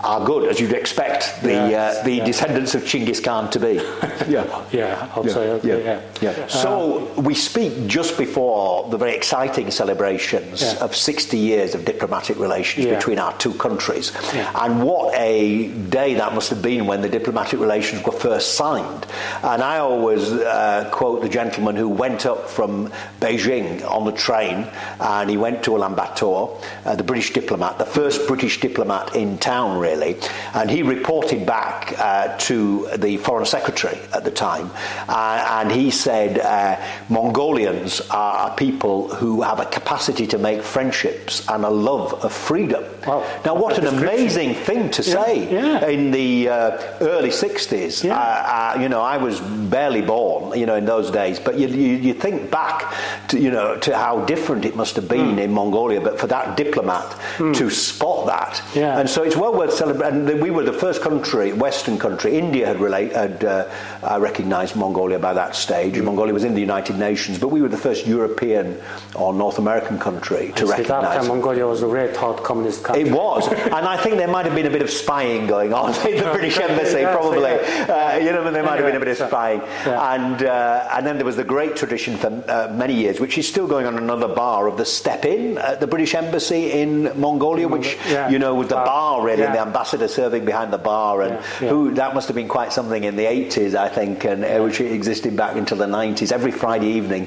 are 0.00 0.24
good, 0.24 0.48
as 0.48 0.60
you'd 0.60 0.72
expect 0.72 1.42
the 1.42 1.74
uh, 1.74 2.02
the 2.04 2.20
descendants 2.20 2.74
of 2.74 2.82
Chinggis 2.82 3.22
Khan 3.22 3.50
to 3.50 3.60
be. 3.60 3.74
yeah, 4.28 4.64
yeah, 4.72 5.10
I'll 5.14 5.26
yeah. 5.26 5.32
say 5.32 5.50
okay, 5.50 5.84
yeah. 5.84 6.00
yeah. 6.20 6.36
yeah. 6.38 6.46
So 6.46 7.12
we 7.16 7.34
speak 7.34 7.86
just 7.86 8.16
before 8.16 8.88
the 8.90 8.96
very 8.96 9.14
exciting 9.14 9.70
celebrations 9.70 10.62
of 10.80 10.94
60 10.94 11.36
years 11.36 11.74
of 11.74 11.84
diplomatic 11.84 12.38
relations 12.38 12.86
between 12.86 13.18
our 13.18 13.36
two 13.38 13.54
countries, 13.54 14.12
and 14.32 14.82
what 14.82 15.14
a 15.14 15.68
day 15.90 16.14
that 16.14 16.34
must 16.34 16.50
have 16.50 16.62
been 16.62 16.86
when 16.86 17.00
the 17.00 17.08
diplomatic 17.08 17.58
relations 17.58 18.04
were 18.04 18.12
first 18.12 18.54
signed. 18.54 19.06
And 19.42 19.62
I 19.62 19.78
always 19.78 20.30
uh, 20.30 20.88
quote 20.92 21.22
the 21.22 21.28
gentleman 21.28 21.76
who 21.76 21.88
went 21.88 22.26
up 22.26 22.48
from 22.48 22.92
Beijing 23.20 23.84
on 23.88 24.04
the 24.04 24.12
train, 24.12 24.68
and 25.00 25.28
he 25.28 25.36
went 25.36 25.64
to 25.64 25.72
Ulaanbaatar, 25.72 26.64
uh, 26.84 26.94
the 26.94 27.04
British 27.04 27.32
diplomat, 27.32 27.78
the 27.78 27.84
first 27.84 28.28
British 28.28 28.60
diplomat 28.60 29.16
in 29.16 29.38
town. 29.38 29.78
Really 29.78 29.87
really. 29.88 30.16
And 30.54 30.70
he 30.70 30.82
reported 30.82 31.46
back 31.46 31.98
uh, 31.98 32.36
to 32.48 32.88
the 32.96 33.16
Foreign 33.18 33.46
Secretary 33.46 33.98
at 34.12 34.24
the 34.24 34.30
time, 34.30 34.70
uh, 35.08 35.60
and 35.60 35.70
he 35.70 35.90
said 35.90 36.38
uh, 36.38 36.76
Mongolians 37.08 38.00
are 38.10 38.50
a 38.50 38.54
people 38.54 39.08
who 39.14 39.42
have 39.42 39.60
a 39.60 39.66
capacity 39.66 40.26
to 40.26 40.38
make 40.38 40.62
friendships 40.62 41.46
and 41.48 41.64
a 41.64 41.70
love 41.70 42.24
of 42.24 42.32
freedom. 42.32 42.84
Wow. 43.06 43.24
Now, 43.44 43.54
what 43.54 43.78
an 43.78 43.86
amazing 43.86 44.54
thing 44.54 44.90
to 44.90 45.02
say 45.02 45.50
yeah. 45.50 45.80
Yeah. 45.80 45.88
in 45.88 46.10
the 46.10 46.48
uh, 46.48 46.98
early 47.00 47.30
60s. 47.30 48.04
Yeah. 48.04 48.18
Uh, 48.18 48.76
uh, 48.76 48.80
you 48.80 48.88
know, 48.88 49.00
I 49.00 49.16
was 49.16 49.40
barely 49.40 50.02
born, 50.02 50.58
you 50.58 50.66
know, 50.66 50.74
in 50.74 50.84
those 50.84 51.10
days, 51.10 51.40
but 51.40 51.58
you, 51.58 51.68
you, 51.68 51.96
you, 51.96 52.14
think 52.14 52.50
back 52.50 52.94
to, 53.28 53.38
you 53.38 53.50
know, 53.50 53.78
to 53.78 53.96
how 53.96 54.24
different 54.24 54.64
it 54.64 54.76
must 54.76 54.96
have 54.96 55.08
been 55.08 55.36
mm. 55.36 55.40
in 55.40 55.52
Mongolia, 55.52 56.00
but 56.00 56.18
for 56.18 56.26
that 56.26 56.56
diplomat 56.56 57.08
mm. 57.36 57.56
to 57.56 57.70
spot 57.70 58.26
that. 58.26 58.76
And 59.00 59.08
so 59.08 59.22
it's 59.22 59.36
well 59.36 59.54
worth 59.54 59.72
and 59.80 60.40
we 60.40 60.50
were 60.50 60.64
the 60.64 60.72
first 60.72 61.02
country, 61.02 61.52
Western 61.52 61.98
country. 61.98 62.36
India 62.36 62.66
had, 62.66 62.80
relate, 62.80 63.12
had 63.12 63.44
uh, 63.44 63.70
uh, 64.02 64.18
recognised 64.20 64.76
Mongolia 64.76 65.18
by 65.18 65.32
that 65.34 65.54
stage. 65.54 65.94
Mm. 65.94 66.04
Mongolia 66.04 66.34
was 66.34 66.44
in 66.44 66.54
the 66.54 66.60
United 66.60 66.98
Nations, 66.98 67.38
but 67.38 67.48
we 67.48 67.62
were 67.62 67.68
the 67.68 67.76
first 67.76 68.06
European 68.06 68.80
or 69.14 69.32
North 69.32 69.58
American 69.58 69.98
country 69.98 70.52
to 70.56 70.66
recognise. 70.66 70.78
At 70.80 70.86
that 70.86 71.20
time, 71.20 71.28
Mongolia 71.28 71.66
was 71.66 71.82
a 71.82 71.86
red 71.86 72.16
hot 72.16 72.42
communist 72.42 72.84
country. 72.84 73.08
It 73.08 73.12
was, 73.12 73.48
and 73.48 73.86
I 73.86 73.96
think 73.96 74.16
there 74.16 74.28
might 74.28 74.46
have 74.46 74.54
been 74.54 74.66
a 74.66 74.70
bit 74.70 74.82
of 74.82 74.90
spying 74.90 75.46
going 75.46 75.72
on 75.72 75.90
in 76.08 76.16
the 76.16 76.30
British 76.30 76.58
embassy, 76.68 77.00
yeah, 77.00 77.12
probably. 77.12 77.50
Yeah. 77.50 78.14
Uh, 78.14 78.18
you 78.18 78.32
know, 78.32 78.50
there 78.50 78.62
might 78.62 78.76
have 78.76 78.86
been 78.86 78.96
a 78.96 79.04
bit 79.04 79.20
of 79.20 79.28
spying, 79.28 79.60
yeah. 79.60 80.14
and 80.14 80.42
uh, 80.42 80.88
and 80.92 81.06
then 81.06 81.16
there 81.16 81.26
was 81.26 81.36
the 81.36 81.44
great 81.44 81.76
tradition 81.76 82.16
for 82.16 82.28
uh, 82.48 82.72
many 82.74 82.94
years, 82.94 83.20
which 83.20 83.38
is 83.38 83.46
still 83.46 83.66
going 83.66 83.86
on 83.86 83.96
another 83.96 84.28
bar 84.28 84.66
of 84.66 84.76
the 84.76 84.84
Steppe 84.84 85.24
Inn 85.24 85.58
at 85.58 85.80
the 85.80 85.86
British 85.86 86.14
embassy 86.14 86.72
in 86.72 87.12
Mongolia, 87.18 87.68
which 87.68 87.96
you 88.30 88.38
know 88.38 88.54
was 88.54 88.68
the 88.68 88.74
bar 88.74 89.22
really, 89.22 89.42
the 89.42 89.60
ambassador 89.68 90.08
serving 90.08 90.44
behind 90.44 90.72
the 90.72 90.82
bar, 90.90 91.22
and 91.22 91.34
yeah, 91.34 91.46
yeah. 91.62 91.68
who 91.68 91.80
that 91.94 92.14
must 92.14 92.26
have 92.28 92.36
been 92.40 92.52
quite 92.58 92.72
something 92.72 93.04
in 93.04 93.14
the 93.16 93.24
80s, 93.24 93.74
I 93.74 93.88
think, 93.88 94.24
and 94.24 94.44
uh, 94.44 94.62
which 94.64 94.80
existed 94.80 95.36
back 95.36 95.56
until 95.56 95.78
the 95.84 95.90
90s. 96.00 96.32
Every 96.32 96.54
Friday 96.62 96.90
evening, 96.98 97.26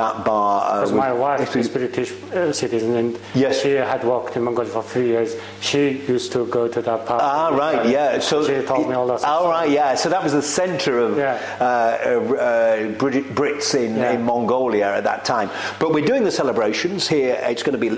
that 0.00 0.24
bar. 0.24 0.84
Uh, 0.84 0.90
my 0.92 1.12
wife 1.12 1.54
is 1.56 1.68
British 1.68 2.10
uh, 2.12 2.52
citizen, 2.52 2.96
and 2.96 3.18
yes. 3.34 3.62
she 3.62 3.72
had 3.92 4.02
worked 4.04 4.36
in 4.36 4.42
Mongolia 4.44 4.70
for 4.70 4.82
three 4.82 5.08
years. 5.14 5.36
She 5.60 5.82
used 6.14 6.32
to 6.32 6.46
go 6.46 6.68
to 6.68 6.80
that 6.88 7.06
pub. 7.06 7.20
Ah, 7.22 7.48
right, 7.64 7.86
yeah. 7.86 8.18
So 8.18 8.34
she 8.46 8.66
told 8.66 8.88
me 8.88 8.94
all 8.94 9.06
that. 9.08 9.24
All 9.24 9.48
right, 9.48 9.70
yeah. 9.70 9.94
So 9.94 10.08
that 10.08 10.22
was 10.22 10.32
the 10.32 10.42
centre 10.42 10.98
of 10.98 11.18
uh, 11.18 11.22
uh, 11.22 12.92
Brits 13.38 13.74
in, 13.74 13.98
in 13.98 14.22
Mongolia 14.22 14.88
at 14.98 15.04
that 15.04 15.24
time. 15.24 15.50
But 15.78 15.92
we're 15.92 16.06
doing 16.12 16.24
the 16.24 16.36
celebrations 16.42 17.08
here. 17.08 17.38
It's 17.42 17.62
going 17.62 17.78
to 17.78 17.82
be. 17.86 17.90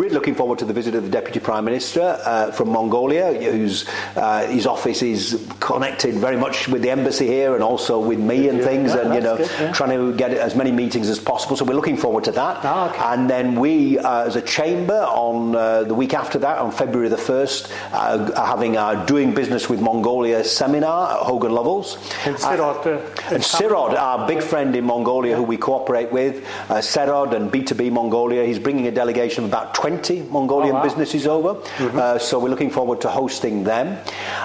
We're 0.00 0.14
looking 0.18 0.34
forward 0.34 0.58
to 0.60 0.64
the 0.64 0.76
visit 0.80 0.94
of 0.94 1.02
the 1.04 1.10
Deputy 1.10 1.40
Prime 1.40 1.64
Minister 1.64 2.06
uh, 2.24 2.50
from 2.52 2.70
Mongolia 2.70 3.15
whose 3.22 3.88
uh, 4.16 4.46
his 4.46 4.66
office 4.66 5.02
is 5.02 5.46
connected 5.60 6.14
very 6.14 6.36
much 6.36 6.68
with 6.68 6.82
the 6.82 6.90
embassy 6.90 7.26
here 7.26 7.54
and 7.54 7.62
also 7.62 7.98
with 7.98 8.18
me 8.18 8.48
and 8.48 8.62
things, 8.62 8.94
yeah, 8.94 9.00
and 9.00 9.14
you 9.14 9.20
know, 9.20 9.36
good, 9.36 9.50
yeah. 9.58 9.72
trying 9.72 9.90
to 9.90 10.16
get 10.16 10.32
as 10.32 10.54
many 10.54 10.72
meetings 10.72 11.08
as 11.08 11.18
possible. 11.18 11.56
So 11.56 11.64
we're 11.64 11.74
looking 11.74 11.96
forward 11.96 12.24
to 12.24 12.32
that. 12.32 12.64
Oh, 12.64 12.88
okay. 12.88 12.98
And 13.04 13.28
then 13.28 13.58
we, 13.58 13.98
uh, 13.98 14.24
as 14.24 14.36
a 14.36 14.42
chamber, 14.42 14.94
on 14.94 15.56
uh, 15.56 15.84
the 15.84 15.94
week 15.94 16.14
after 16.14 16.38
that, 16.40 16.58
on 16.58 16.70
February 16.70 17.08
the 17.08 17.16
first, 17.16 17.72
uh, 17.92 18.30
are 18.36 18.46
having 18.46 18.76
our 18.76 19.06
doing 19.06 19.34
business 19.34 19.68
with 19.68 19.80
Mongolia 19.80 20.44
seminar 20.44 21.12
at 21.12 21.26
Hogan 21.26 21.52
Lovells. 21.52 21.96
And 22.26 22.36
Sirod, 22.36 22.86
uh, 22.86 23.34
and 23.34 23.42
Sirod, 23.42 23.94
our 23.94 24.26
big 24.26 24.42
friend 24.42 24.74
in 24.76 24.84
Mongolia, 24.84 25.32
yeah. 25.32 25.36
who 25.36 25.42
we 25.42 25.56
cooperate 25.56 26.12
with, 26.12 26.44
uh, 26.68 26.74
Sirod 26.76 27.34
and 27.34 27.50
B2B 27.50 27.90
Mongolia. 27.90 28.44
He's 28.44 28.58
bringing 28.58 28.86
a 28.86 28.92
delegation 28.92 29.44
of 29.44 29.50
about 29.50 29.74
20 29.74 30.22
Mongolian 30.22 30.76
oh, 30.76 30.78
wow. 30.78 30.82
businesses 30.82 31.26
over. 31.26 31.54
Mm-hmm. 31.54 32.18
so 32.18 32.38
we're 32.38 32.48
looking 32.48 32.70
forward 32.70 33.00
to 33.00 33.05
to 33.06 33.10
hosting 33.12 33.64
them. 33.64 33.96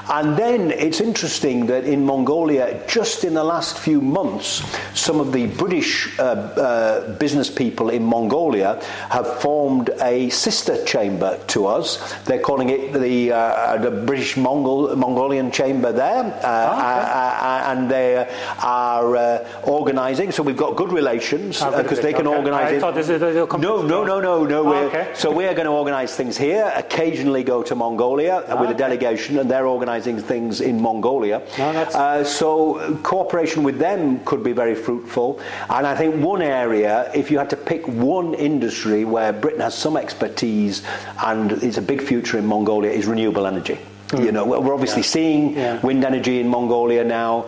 And 0.09 0.37
then 0.37 0.71
it's 0.71 1.01
interesting 1.01 1.65
that 1.67 1.83
in 1.85 2.05
Mongolia, 2.05 2.81
just 2.87 3.23
in 3.23 3.33
the 3.33 3.43
last 3.43 3.77
few 3.77 4.01
months, 4.01 4.61
some 4.93 5.19
of 5.19 5.31
the 5.31 5.47
British 5.47 6.17
uh, 6.19 6.23
uh, 6.23 7.13
business 7.17 7.49
people 7.49 7.89
in 7.89 8.03
Mongolia 8.05 8.81
have 9.09 9.27
formed 9.41 9.89
a 10.01 10.29
sister 10.29 10.83
chamber 10.85 11.39
to 11.47 11.65
us. 11.67 11.97
They're 12.25 12.39
calling 12.41 12.69
it 12.69 12.93
the, 12.93 13.31
uh, 13.31 13.77
the 13.77 13.91
British 13.91 14.37
Mongol, 14.37 14.95
Mongolian 14.95 15.51
Chamber 15.51 15.91
there. 15.91 16.23
Uh, 16.43 16.59
Oh, 16.61 16.77
okay. 16.77 16.83
uh, 16.83 17.47
uh, 17.49 17.71
and 17.71 17.89
they 17.89 18.27
are 18.61 19.15
uh, 19.15 19.47
organising, 19.63 20.31
so 20.31 20.43
we've 20.43 20.57
got 20.57 20.75
good 20.75 20.91
relations 20.91 21.61
Ah, 21.61 21.71
because 21.71 21.97
good. 21.99 22.05
they 22.05 22.13
can 22.13 22.27
Okay. 22.27 22.37
organise 22.37 22.69
I 22.71 22.75
it. 22.75 22.79
thought 22.81 22.95
this 22.95 23.09
is 23.09 23.21
a- 23.21 23.43
a 23.43 23.57
no, 23.57 23.81
no, 23.81 24.03
no, 24.03 24.19
no, 24.19 24.43
no. 24.45 24.59
Ah, 24.65 24.69
we're- 24.69 24.85
okay. 24.87 25.07
So 25.15 25.31
we 25.31 25.45
are 25.45 25.53
going 25.53 25.65
to 25.65 25.71
organise 25.73 26.15
things 26.15 26.37
here. 26.37 26.71
Occasionally 26.75 27.43
go 27.43 27.63
to 27.63 27.73
Mongolia 27.75 28.43
with 28.59 28.69
a 28.69 28.73
delegation, 28.73 29.39
and 29.39 29.49
they're 29.49 29.67
organising 29.67 30.19
things 30.19 30.61
in 30.61 30.81
Mongolia. 30.81 31.41
No, 31.57 31.71
Uh, 31.71 32.23
so 32.23 32.77
uh, 32.77 32.97
cooperation 32.97 33.63
with 33.63 33.77
them 33.79 34.19
could 34.25 34.43
be 34.43 34.53
very 34.53 34.75
fruitful. 34.75 35.39
And 35.69 35.85
I 35.87 35.95
think 35.95 36.15
one 36.23 36.41
area, 36.41 37.11
if 37.13 37.31
you 37.31 37.37
had 37.37 37.49
to 37.51 37.57
pick 37.57 37.87
one 37.87 38.33
industry 38.33 39.05
where 39.05 39.31
Britain 39.33 39.61
has 39.61 39.75
some 39.77 39.97
expertise 39.97 40.83
and 41.23 41.51
it's 41.63 41.77
a 41.77 41.81
big 41.81 42.01
future 42.01 42.37
in 42.37 42.45
Mongolia, 42.45 42.91
is 42.91 43.05
renewable 43.05 43.45
energy. 43.45 43.77
You 44.17 44.31
know, 44.31 44.45
we're 44.45 44.73
obviously 44.73 45.03
seeing 45.03 45.53
Hmm. 45.53 45.57
Yeah. 45.57 45.79
wind 45.81 46.03
energy 46.03 46.39
in 46.39 46.47
Mongolia 46.47 47.03
now, 47.03 47.45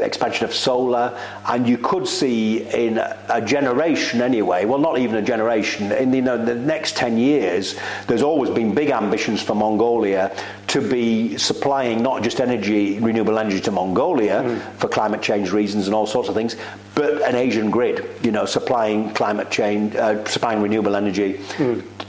expansion 0.00 0.44
of 0.44 0.54
solar, 0.54 1.12
and 1.48 1.66
you 1.68 1.78
could 1.78 2.06
see 2.06 2.62
in 2.72 2.98
a 3.28 3.40
generation 3.40 4.22
anyway, 4.22 4.64
well, 4.64 4.78
not 4.78 4.98
even 4.98 5.16
a 5.16 5.22
generation, 5.22 5.90
in 5.92 6.12
you 6.12 6.22
know, 6.22 6.38
the 6.42 6.54
next 6.54 6.96
10 6.96 7.18
years, 7.18 7.74
there's 8.06 8.22
always 8.22 8.50
been 8.50 8.74
big 8.74 8.90
ambitions 8.90 9.42
for 9.42 9.54
Mongolia 9.54 10.30
to 10.74 10.80
be 10.80 11.38
supplying 11.38 12.02
not 12.02 12.20
just 12.24 12.40
energy, 12.40 12.98
renewable 12.98 13.38
energy 13.38 13.60
to 13.60 13.70
Mongolia 13.70 14.60
for 14.78 14.88
climate 14.88 15.22
change 15.22 15.52
reasons 15.52 15.86
and 15.86 15.94
all 15.94 16.04
sorts 16.04 16.28
of 16.28 16.34
things, 16.34 16.56
but 16.96 17.22
an 17.22 17.36
Asian 17.36 17.70
grid, 17.70 18.04
you 18.24 18.32
know, 18.32 18.44
supplying 18.44 19.14
climate 19.14 19.52
change, 19.52 19.94
uh, 19.94 20.24
supplying 20.24 20.60
renewable 20.60 20.96
energy 20.96 21.40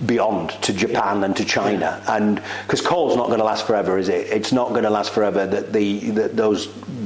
beyond 0.08 0.50
to 0.64 0.74
Japan 0.74 1.24
and 1.24 1.36
to 1.38 1.46
China. 1.46 2.02
And 2.08 2.42
because 2.64 2.82
coal's 2.82 3.16
not 3.16 3.28
going 3.28 3.38
to 3.38 3.46
last 3.46 3.68
forever, 3.68 4.00
is 4.00 4.10
it? 4.10 4.32
It's 4.32 4.52
not 4.52 4.70
going 4.70 4.84
to 4.84 4.90
last 4.90 5.14
forever. 5.14 5.46
That 5.46 5.72
the 5.72 6.10
that 6.12 6.36
those 6.36 6.66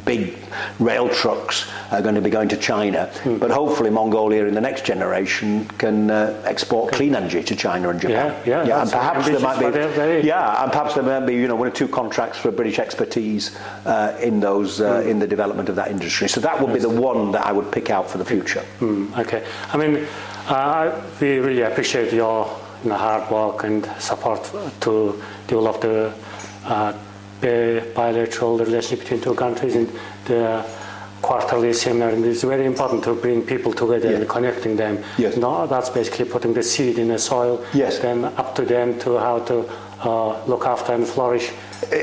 big 0.09 0.35
rail 0.79 1.07
trucks 1.07 1.69
are 1.91 2.01
going 2.01 2.15
to 2.15 2.21
be 2.21 2.31
going 2.31 2.49
to 2.49 2.57
China. 2.57 3.11
But 3.39 3.51
hopefully, 3.51 3.91
Mongolia 3.91 4.45
in 4.45 4.55
the 4.55 4.61
next 4.69 4.83
generation 4.83 5.65
can 5.77 6.09
uh, 6.09 6.41
export 6.45 6.91
clean 6.91 7.13
energy 7.15 7.43
to 7.43 7.55
China 7.55 7.89
and 7.89 8.01
Japan. 8.01 8.33
Yeah, 8.45 8.63
yeah, 8.63 8.67
yeah 8.67 8.81
and 8.81 8.91
perhaps 8.91 9.27
there 9.27 9.39
might 9.39 9.59
be. 9.59 10.27
Yeah, 10.27 10.63
and 10.63 10.71
perhaps 10.71 10.95
there 10.95 11.03
might 11.03 11.27
be 11.27 11.35
you 11.35 11.47
know 11.47 11.55
one 11.55 11.67
or 11.67 11.71
two 11.81 11.87
contracts 11.87 12.39
for 12.39 12.51
British 12.51 12.79
expertise 12.79 13.55
uh, 13.85 14.17
in 14.19 14.39
those 14.39 14.81
uh, 14.81 15.03
in 15.05 15.19
the 15.19 15.27
development 15.27 15.69
of 15.69 15.75
that 15.75 15.91
industry. 15.91 16.27
So 16.27 16.41
that 16.41 16.59
would 16.59 16.73
be 16.73 16.79
the 16.79 16.95
one 17.09 17.31
that 17.33 17.45
I 17.45 17.51
would 17.51 17.71
pick 17.71 17.91
out 17.91 18.09
for 18.09 18.17
the 18.17 18.25
future. 18.25 18.63
Mm, 18.79 19.15
okay. 19.19 19.45
I 19.73 19.77
mean, 19.77 20.07
uh, 20.47 21.05
we 21.21 21.37
really 21.37 21.61
appreciate 21.61 22.11
your 22.13 22.49
you 22.83 22.89
know, 22.89 22.97
hard 22.97 23.29
work 23.29 23.63
and 23.63 23.85
support 23.99 24.41
to 24.81 25.21
develop 25.47 25.81
the 25.81 26.13
uh, 26.65 26.93
bilateral 27.41 28.57
relationship 28.57 28.99
between 28.99 29.21
two 29.21 29.35
countries 29.35 29.75
and 29.75 29.87
the 30.25 30.65
quarterly 31.21 31.73
seminar. 31.73 32.09
And 32.09 32.25
it's 32.25 32.43
very 32.43 32.65
important 32.65 33.03
to 33.03 33.13
bring 33.13 33.41
people 33.45 33.73
together 33.73 34.15
and 34.15 34.27
connecting 34.27 34.75
them. 34.75 35.03
Yes. 35.17 35.37
No, 35.37 35.67
that's 35.67 35.89
basically 35.89 36.25
putting 36.25 36.53
the 36.53 36.63
seed 36.63 36.97
in 36.97 37.09
the 37.09 37.19
soil. 37.19 37.63
Yes. 37.73 37.99
Then 37.99 38.25
up 38.25 38.55
to 38.55 38.63
them 38.63 38.99
to 38.99 39.17
how 39.17 39.39
to 39.39 39.69
uh, 40.01 40.45
look 40.45 40.65
after 40.65 40.93
and 40.93 41.05
flourish 41.05 41.51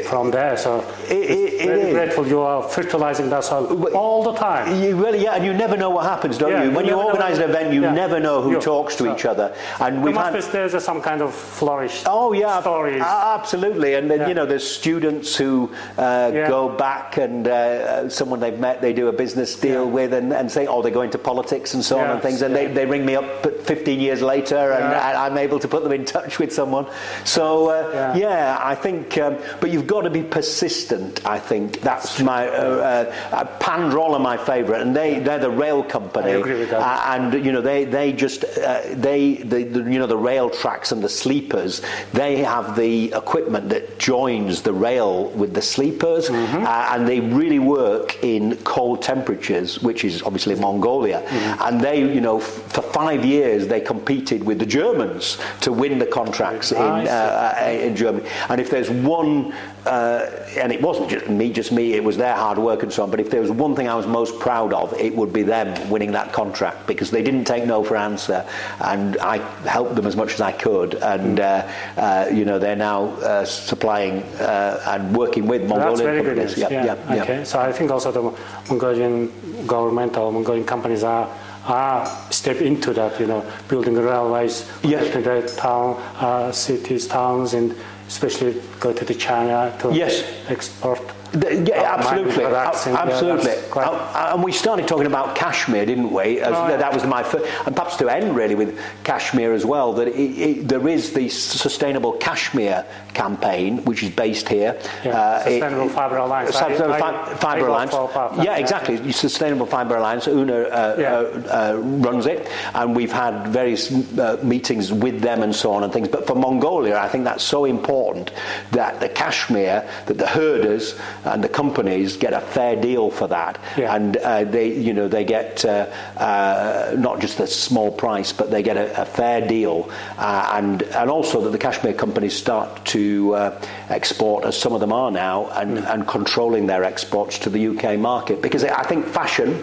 from 0.06 0.30
there. 0.30 0.56
So 0.56 0.84
it- 1.08 1.12
it- 1.12 1.54
it 1.60 1.66
very 1.66 1.80
is. 1.82 1.94
grateful 1.94 2.26
you 2.26 2.40
are 2.40 2.62
fertilizing 2.62 3.28
that 3.30 3.44
soil 3.44 3.66
But- 3.66 3.92
all 3.92 4.22
the 4.22 4.32
time. 4.34 4.80
You 4.82 4.96
really, 4.96 5.22
yeah, 5.22 5.34
and 5.34 5.44
you 5.44 5.52
never 5.52 5.76
know 5.76 5.90
what 5.90 6.04
happens, 6.06 6.38
don't 6.38 6.50
Yeah, 6.50 6.64
you? 6.64 6.70
When 6.70 6.86
you 6.86 6.94
organise 6.94 7.38
an 7.38 7.50
event, 7.50 7.72
you 7.72 7.82
yeah. 7.82 7.92
never 7.92 8.18
know 8.20 8.40
who 8.40 8.52
You- 8.52 8.60
talks 8.60 8.96
to 8.96 9.04
so- 9.04 9.12
each 9.12 9.24
other. 9.26 9.52
And 9.80 10.02
we've 10.02 10.14
must 10.14 10.32
had. 10.34 10.52
be 10.52 10.58
there's 10.58 10.84
some 10.84 11.00
kind 11.00 11.20
of 11.22 11.34
flourish. 11.34 12.02
Oh 12.06 12.32
yeah, 12.32 12.60
stories. 12.60 13.02
absolutely. 13.02 13.94
And 13.94 14.10
then 14.10 14.20
Yeah. 14.20 14.28
you 14.28 14.34
know, 14.34 14.46
there's 14.46 14.66
students 14.68 15.36
who 15.36 15.70
uh, 15.98 16.30
go 16.48 16.68
back 16.68 17.16
and 17.18 17.46
uh, 17.48 17.52
uh, 17.52 18.08
someone 18.08 18.40
they've 18.40 18.58
met, 18.58 18.80
they 18.80 18.92
do 18.92 19.08
a 19.08 19.12
business 19.12 19.54
deal 19.56 19.86
with, 19.86 20.12
and, 20.14 20.32
and 20.32 20.50
say, 20.50 20.66
oh, 20.66 20.82
they're 20.82 20.90
going 20.90 21.10
to 21.10 21.18
politics 21.18 21.74
and 21.74 21.84
so 21.84 21.98
on 21.98 22.10
and 22.10 22.22
things, 22.22 22.42
and 22.42 22.54
they, 22.54 22.66
they 22.66 22.86
ring 22.86 23.04
me 23.04 23.14
up 23.16 23.24
15 23.64 24.00
years 24.00 24.22
later, 24.22 24.72
and. 24.72 24.84
I, 24.96 25.26
I'm 25.26 25.36
able 25.38 25.58
to 25.58 25.68
put 25.68 25.82
them 25.82 25.92
in 25.92 26.04
touch 26.04 26.38
with 26.38 26.52
someone. 26.52 26.86
So 27.24 27.68
uh, 27.70 27.90
Yeah. 27.92 28.14
yeah. 28.16 28.58
I 28.62 28.74
think, 28.74 29.18
um, 29.18 29.36
but 29.66 29.72
you've 29.72 29.88
got 29.88 30.02
to 30.02 30.10
be 30.10 30.22
persistent. 30.22 31.26
I 31.26 31.40
think 31.40 31.80
that's 31.80 32.20
my 32.22 32.46
uh, 32.46 33.10
uh, 33.32 33.58
Pandrol 33.58 34.10
are 34.10 34.20
my 34.20 34.36
favourite, 34.36 34.80
and 34.80 34.94
they 34.94 35.18
they're 35.18 35.40
the 35.40 35.50
rail 35.50 35.82
company. 35.82 36.30
I 36.30 36.36
agree 36.36 36.60
with 36.60 36.70
that. 36.70 36.80
Uh, 36.80 37.14
and 37.14 37.44
you 37.44 37.50
know 37.50 37.60
they 37.60 37.84
they 37.84 38.12
just 38.12 38.44
uh, 38.44 38.82
they 38.94 39.34
the, 39.38 39.64
the 39.64 39.80
you 39.92 39.98
know 39.98 40.06
the 40.06 40.16
rail 40.16 40.48
tracks 40.48 40.92
and 40.92 41.02
the 41.02 41.08
sleepers 41.08 41.82
they 42.12 42.36
have 42.44 42.76
the 42.76 43.12
equipment 43.12 43.68
that 43.70 43.98
joins 43.98 44.62
the 44.62 44.72
rail 44.72 45.30
with 45.30 45.52
the 45.52 45.62
sleepers 45.62 46.28
Mm-hmm. 46.28 46.64
uh, 46.64 46.88
and 46.92 47.08
they 47.08 47.18
really 47.20 47.58
work 47.58 48.22
in 48.22 48.56
cold 48.58 49.02
temperatures 49.02 49.80
which 49.82 50.04
is 50.04 50.22
obviously 50.22 50.54
Mongolia 50.54 51.22
Mm-hmm. 51.26 51.62
and 51.66 51.80
they 51.80 51.98
you 52.14 52.20
know 52.20 52.38
f- 52.38 52.44
for 52.74 52.82
five 52.82 53.24
years 53.24 53.66
they 53.66 53.80
competed 53.80 54.44
with 54.44 54.58
the 54.60 54.66
Germans 54.66 55.38
to 55.62 55.72
win 55.72 55.98
the 55.98 56.06
contracts 56.06 56.70
in 56.72 56.78
uh, 56.78 57.78
in 57.86 57.96
Germany 57.96 58.28
and 58.48 58.60
if 58.60 58.70
there's 58.70 58.90
one 58.90 59.52
uh, 59.86 60.26
and 60.56 60.72
it 60.72 60.80
wasn't 60.82 61.08
just 61.08 61.28
me 61.28 61.52
just 61.52 61.70
me 61.72 61.94
it 61.94 62.02
was 62.02 62.16
their 62.16 62.34
hard 62.34 62.58
work 62.58 62.82
and 62.82 62.92
so 62.92 63.02
on 63.02 63.10
but 63.10 63.20
if 63.20 63.30
there 63.30 63.40
was 63.40 63.50
one 63.50 63.74
thing 63.76 63.88
I 63.88 63.94
was 63.94 64.06
most 64.06 64.38
proud 64.40 64.72
of 64.72 64.92
it 64.94 65.14
would 65.14 65.32
be 65.32 65.42
them 65.42 65.68
winning 65.90 66.12
that 66.12 66.32
contract 66.32 66.86
because 66.86 67.10
they 67.10 67.22
didn't 67.22 67.44
take 67.44 67.64
no 67.66 67.84
for 67.84 67.96
answer 67.96 68.44
and 68.80 69.16
I 69.18 69.36
helped 69.68 69.94
them 69.94 70.06
as 70.06 70.16
much 70.16 70.34
as 70.34 70.40
I 70.40 70.52
could 70.52 70.94
and 70.96 71.40
uh, 71.40 71.68
uh, 71.96 72.28
you 72.32 72.44
know 72.44 72.58
they're 72.58 72.76
now 72.76 73.04
uh, 73.20 73.44
supplying 73.44 74.22
uh, 74.40 74.82
and 74.88 75.16
working 75.16 75.46
with 75.46 75.68
Mongolian 75.68 75.88
that's 75.88 76.00
very 76.00 76.22
good 76.22 76.36
companies 76.36 76.56
news. 76.56 76.70
yeah, 76.70 77.22
okay. 77.22 77.44
So 77.44 77.60
I 77.60 77.72
think 77.72 77.90
also 77.90 78.10
the 78.10 78.22
Mongolian 78.68 79.66
government 79.66 80.16
or 80.16 80.32
Mongolian 80.32 80.66
companies 80.66 81.04
are 81.04 81.28
are 81.66 82.06
step 82.30 82.60
into 82.60 82.92
that. 82.92 83.18
You 83.20 83.26
know, 83.26 83.52
building 83.68 83.94
railways, 83.94 84.70
Yes. 84.82 85.10
connecting 85.12 85.56
town, 85.56 85.96
uh, 86.20 86.52
cities, 86.52 87.06
towns, 87.06 87.54
and 87.54 87.74
especially 88.08 88.54
go 88.80 88.92
to 88.92 89.04
the 89.04 89.14
China 89.14 89.76
to 89.80 89.92
Yes. 89.92 90.22
export. 90.48 91.00
The- 91.32 91.64
yeah, 91.68 91.94
absolutely, 91.98 92.32
mining 92.44 92.50
products 92.50 92.86
A- 92.86 92.90
and, 92.90 92.98
yeah, 92.98 93.04
absolutely. 93.14 93.52
quite- 93.70 93.86
Uh, 93.86 94.30
and 94.34 94.42
we 94.44 94.52
started 94.52 94.86
talking 94.88 95.06
about 95.06 95.34
cashmere, 95.34 95.84
didn't 95.86 96.12
we? 96.12 96.40
As, 96.40 96.54
Oh, 96.54 96.68
yeah. 96.68 96.76
That 96.76 96.92
was 96.94 97.04
my 97.04 97.22
first, 97.22 97.44
and 97.66 97.74
perhaps 97.74 97.96
to 97.96 98.08
end 98.08 98.36
really 98.36 98.54
with 98.54 98.78
cashmere 99.04 99.52
as 99.52 99.64
well. 99.66 99.92
That 99.94 100.08
it, 100.08 100.12
it, 100.20 100.68
there 100.68 100.86
is 100.88 101.12
the 101.12 101.28
Sustainable 101.28 102.12
Cashmere 102.12 102.84
campaign, 103.14 103.78
which 103.84 104.02
is 104.02 104.10
based 104.10 104.48
here. 104.48 104.76
Yeah, 105.04 105.10
Uh, 105.18 105.38
it- 105.46 105.60
Sustainable 105.60 105.88
Fibre 105.88 106.16
Alliance. 106.18 106.50
Sustainable 106.50 106.92
I- 106.92 106.98
Fi- 107.00 107.30
I 107.32 107.34
Fibre 107.34 107.66
Alliance. 107.66 107.90
for 107.90 108.08
part 108.08 108.30
of 108.32 108.36
that, 108.38 108.44
Yeah, 108.44 108.52
yeah. 108.52 108.58
exactly. 108.58 109.12
Sustainable 109.12 109.66
Fibre 109.66 109.96
Alliance. 109.96 110.26
Una 110.28 110.62
uh, 110.62 110.94
Yeah. 110.98 111.12
uh, 111.14 111.72
uh, 111.74 111.76
runs 111.78 112.26
it, 112.26 112.46
and 112.74 112.94
we've 112.94 113.12
had 113.12 113.48
various 113.48 113.90
uh, 113.92 114.38
meetings 114.42 114.92
with 114.92 115.20
them 115.22 115.42
and 115.42 115.54
so 115.54 115.72
on 115.72 115.82
and 115.84 115.92
things. 115.92 116.08
But 116.08 116.26
for 116.26 116.34
Mongolia, 116.34 116.98
I 116.98 117.08
think 117.08 117.24
that's 117.24 117.44
so 117.44 117.64
important 117.64 118.30
that 118.72 119.00
the 119.00 119.08
cashmere, 119.08 119.84
that 120.06 120.18
the 120.18 120.26
herders 120.26 120.94
and 121.26 121.42
the 121.42 121.48
companies 121.48 122.16
get 122.16 122.32
a 122.32 122.40
fair 122.40 122.76
deal 122.76 123.10
for 123.10 123.28
that, 123.28 123.58
Yeah. 123.76 123.94
and 123.94 124.16
uh, 124.16 124.44
they, 124.44 124.72
you 124.72 124.92
know, 124.92 125.08
they 125.08 125.24
get 125.24 125.64
uh, 125.64 125.86
uh, 126.16 126.94
not 126.96 127.20
just 127.20 127.40
a 127.40 127.46
small 127.46 127.90
price, 127.90 128.32
but 128.32 128.50
they 128.50 128.62
get 128.62 128.76
a, 128.76 129.02
a 129.02 129.04
fair 129.04 129.46
deal, 129.46 129.90
uh, 130.18 130.50
and 130.54 130.82
and 130.82 131.10
also 131.10 131.40
that 131.42 131.50
the 131.50 131.58
cashmere 131.58 131.92
companies 131.94 132.34
start 132.36 132.84
to 132.86 133.34
uh, 133.34 133.60
export, 133.88 134.44
as 134.44 134.56
some 134.56 134.72
of 134.72 134.80
them 134.80 134.92
are 134.92 135.10
now, 135.10 135.48
and, 135.50 135.78
and 135.78 136.06
controlling 136.06 136.66
their 136.66 136.84
exports 136.84 137.38
to 137.40 137.50
the 137.50 137.68
UK 137.68 137.98
market. 137.98 138.40
Because 138.42 138.64
I 138.64 138.82
think 138.84 139.06
fashion 139.06 139.62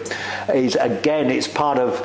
is 0.52 0.76
again, 0.76 1.30
it's 1.30 1.48
part 1.48 1.78
of 1.78 2.00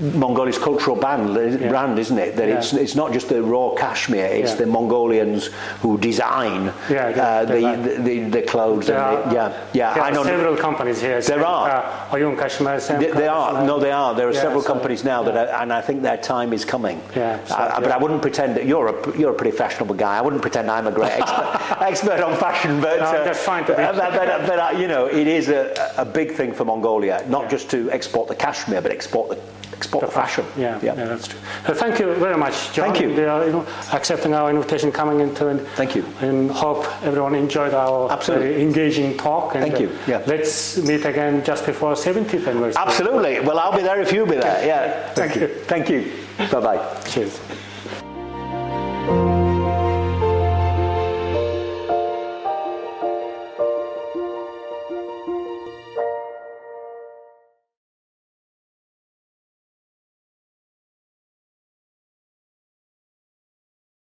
Mongolia's 0.00 0.58
cultural 0.58 0.96
band, 0.96 1.34
brand, 1.68 1.98
isn't 1.98 2.18
it? 2.18 2.36
That 2.36 2.48
Yeah. 2.48 2.56
it's 2.58 2.72
it's 2.72 2.94
not 2.96 3.12
just 3.12 3.28
the 3.28 3.40
raw 3.42 3.70
cashmere; 3.74 4.26
it's 4.26 4.50
Yeah. 4.52 4.56
the 4.56 4.66
Mongolians 4.66 5.50
who 5.82 5.98
design 5.98 6.72
Yeah, 6.90 7.08
uh, 7.08 7.44
the, 7.44 7.60
the, 7.86 8.02
the 8.02 8.18
the 8.30 8.42
clothes 8.42 8.90
are, 8.90 9.22
yeah, 9.32 9.52
yeah. 9.72 9.94
There 9.94 10.02
I 10.02 10.08
are 10.08 10.12
know 10.12 10.24
several 10.24 10.56
companies 10.56 11.00
here. 11.00 11.20
There 11.20 11.46
are. 11.46 11.68
Uh, 11.70 12.14
Oyun 12.16 12.36
Kashmir, 12.36 12.80
Sam 12.80 13.00
they 13.00 13.28
are. 13.28 13.64
No, 13.64 13.78
they 13.78 13.92
are. 13.92 14.14
There 14.14 14.26
are 14.28 14.32
Yeah, 14.32 14.40
several 14.42 14.62
so- 14.62 14.72
companies 14.72 15.04
now 15.04 15.22
that, 15.22 15.36
are, 15.36 15.62
and 15.62 15.72
I 15.72 15.80
think 15.80 16.02
their 16.02 16.16
time 16.16 16.52
is 16.52 16.64
coming. 16.64 17.00
Yeah, 17.14 17.38
so- 17.44 17.54
Uh, 17.54 17.80
But 17.80 17.92
I 17.92 17.96
wouldn't 17.98 18.22
pretend 18.22 18.56
that 18.56 18.64
you're 18.66 18.88
a 18.88 18.94
you're 19.18 19.30
a 19.30 19.34
pretty 19.40 19.56
fashionable 19.56 19.94
guy. 19.94 20.18
I 20.18 20.22
wouldn't 20.22 20.42
pretend 20.42 20.70
I'm 20.70 20.86
a 20.88 20.92
great 20.92 21.12
expert, 21.20 21.46
expert 21.80 22.20
on 22.20 22.34
fashion. 22.36 22.80
But 22.80 22.98
No, 22.98 23.06
uh, 23.06 23.24
that's 23.24 23.38
fine 23.44 23.64
to 23.66 23.72
be. 23.72 23.82
But, 23.82 23.96
but, 23.96 24.46
but, 24.48 24.58
uh, 24.58 24.70
you 24.80 24.88
know, 24.88 25.06
it 25.06 25.26
is 25.28 25.48
a, 25.50 25.62
a 25.98 26.04
big 26.04 26.32
thing 26.32 26.52
for 26.52 26.64
Mongolia, 26.64 27.22
not 27.28 27.42
Yeah. 27.44 27.48
just 27.54 27.70
to 27.70 27.78
export 27.92 28.26
the 28.28 28.34
cashmere, 28.34 28.80
but 28.82 28.90
export 28.90 29.28
the 29.30 29.38
export 29.84 30.04
the, 30.06 30.10
fashion. 30.10 30.44
Yeah, 30.56 30.78
yeah, 30.82 30.94
that's 30.94 31.28
true. 31.28 31.38
So 31.66 31.74
thank 31.74 31.98
you 31.98 32.14
very 32.14 32.36
much, 32.36 32.72
John. 32.72 32.92
Thank 32.92 33.00
you. 33.02 33.28
Are, 33.28 33.46
you 33.46 33.52
know, 33.52 33.66
accepting 33.92 34.34
our 34.34 34.50
invitation, 34.50 34.90
coming 34.92 35.20
into 35.20 35.48
and 35.48 35.60
Thank 35.76 35.94
you. 35.94 36.04
And 36.20 36.50
hope 36.50 36.86
everyone 37.02 37.34
enjoyed 37.34 37.74
our 37.74 38.10
Absolutely. 38.10 38.48
very 38.48 38.62
engaging 38.62 39.16
talk. 39.16 39.54
And, 39.54 39.64
Thank 39.64 39.80
you. 39.80 39.88
uh, 39.88 39.98
Yeah. 40.06 40.22
Let's 40.26 40.78
meet 40.78 41.04
again 41.04 41.44
just 41.44 41.66
before 41.66 41.92
70th 41.94 42.46
anniversary. 42.46 42.82
Absolutely. 42.86 43.40
Well, 43.40 43.58
I'll 43.58 43.76
be 43.76 43.82
there 43.82 44.00
if 44.00 44.12
you'll 44.12 44.26
be 44.26 44.36
there. 44.36 44.66
Yeah. 44.66 45.12
Thank 45.14 45.36
you. 45.36 45.48
Thank 45.72 45.88
you. 45.90 46.12
Bye 46.50 46.60
bye. 46.60 47.00
Cheers. 47.08 47.40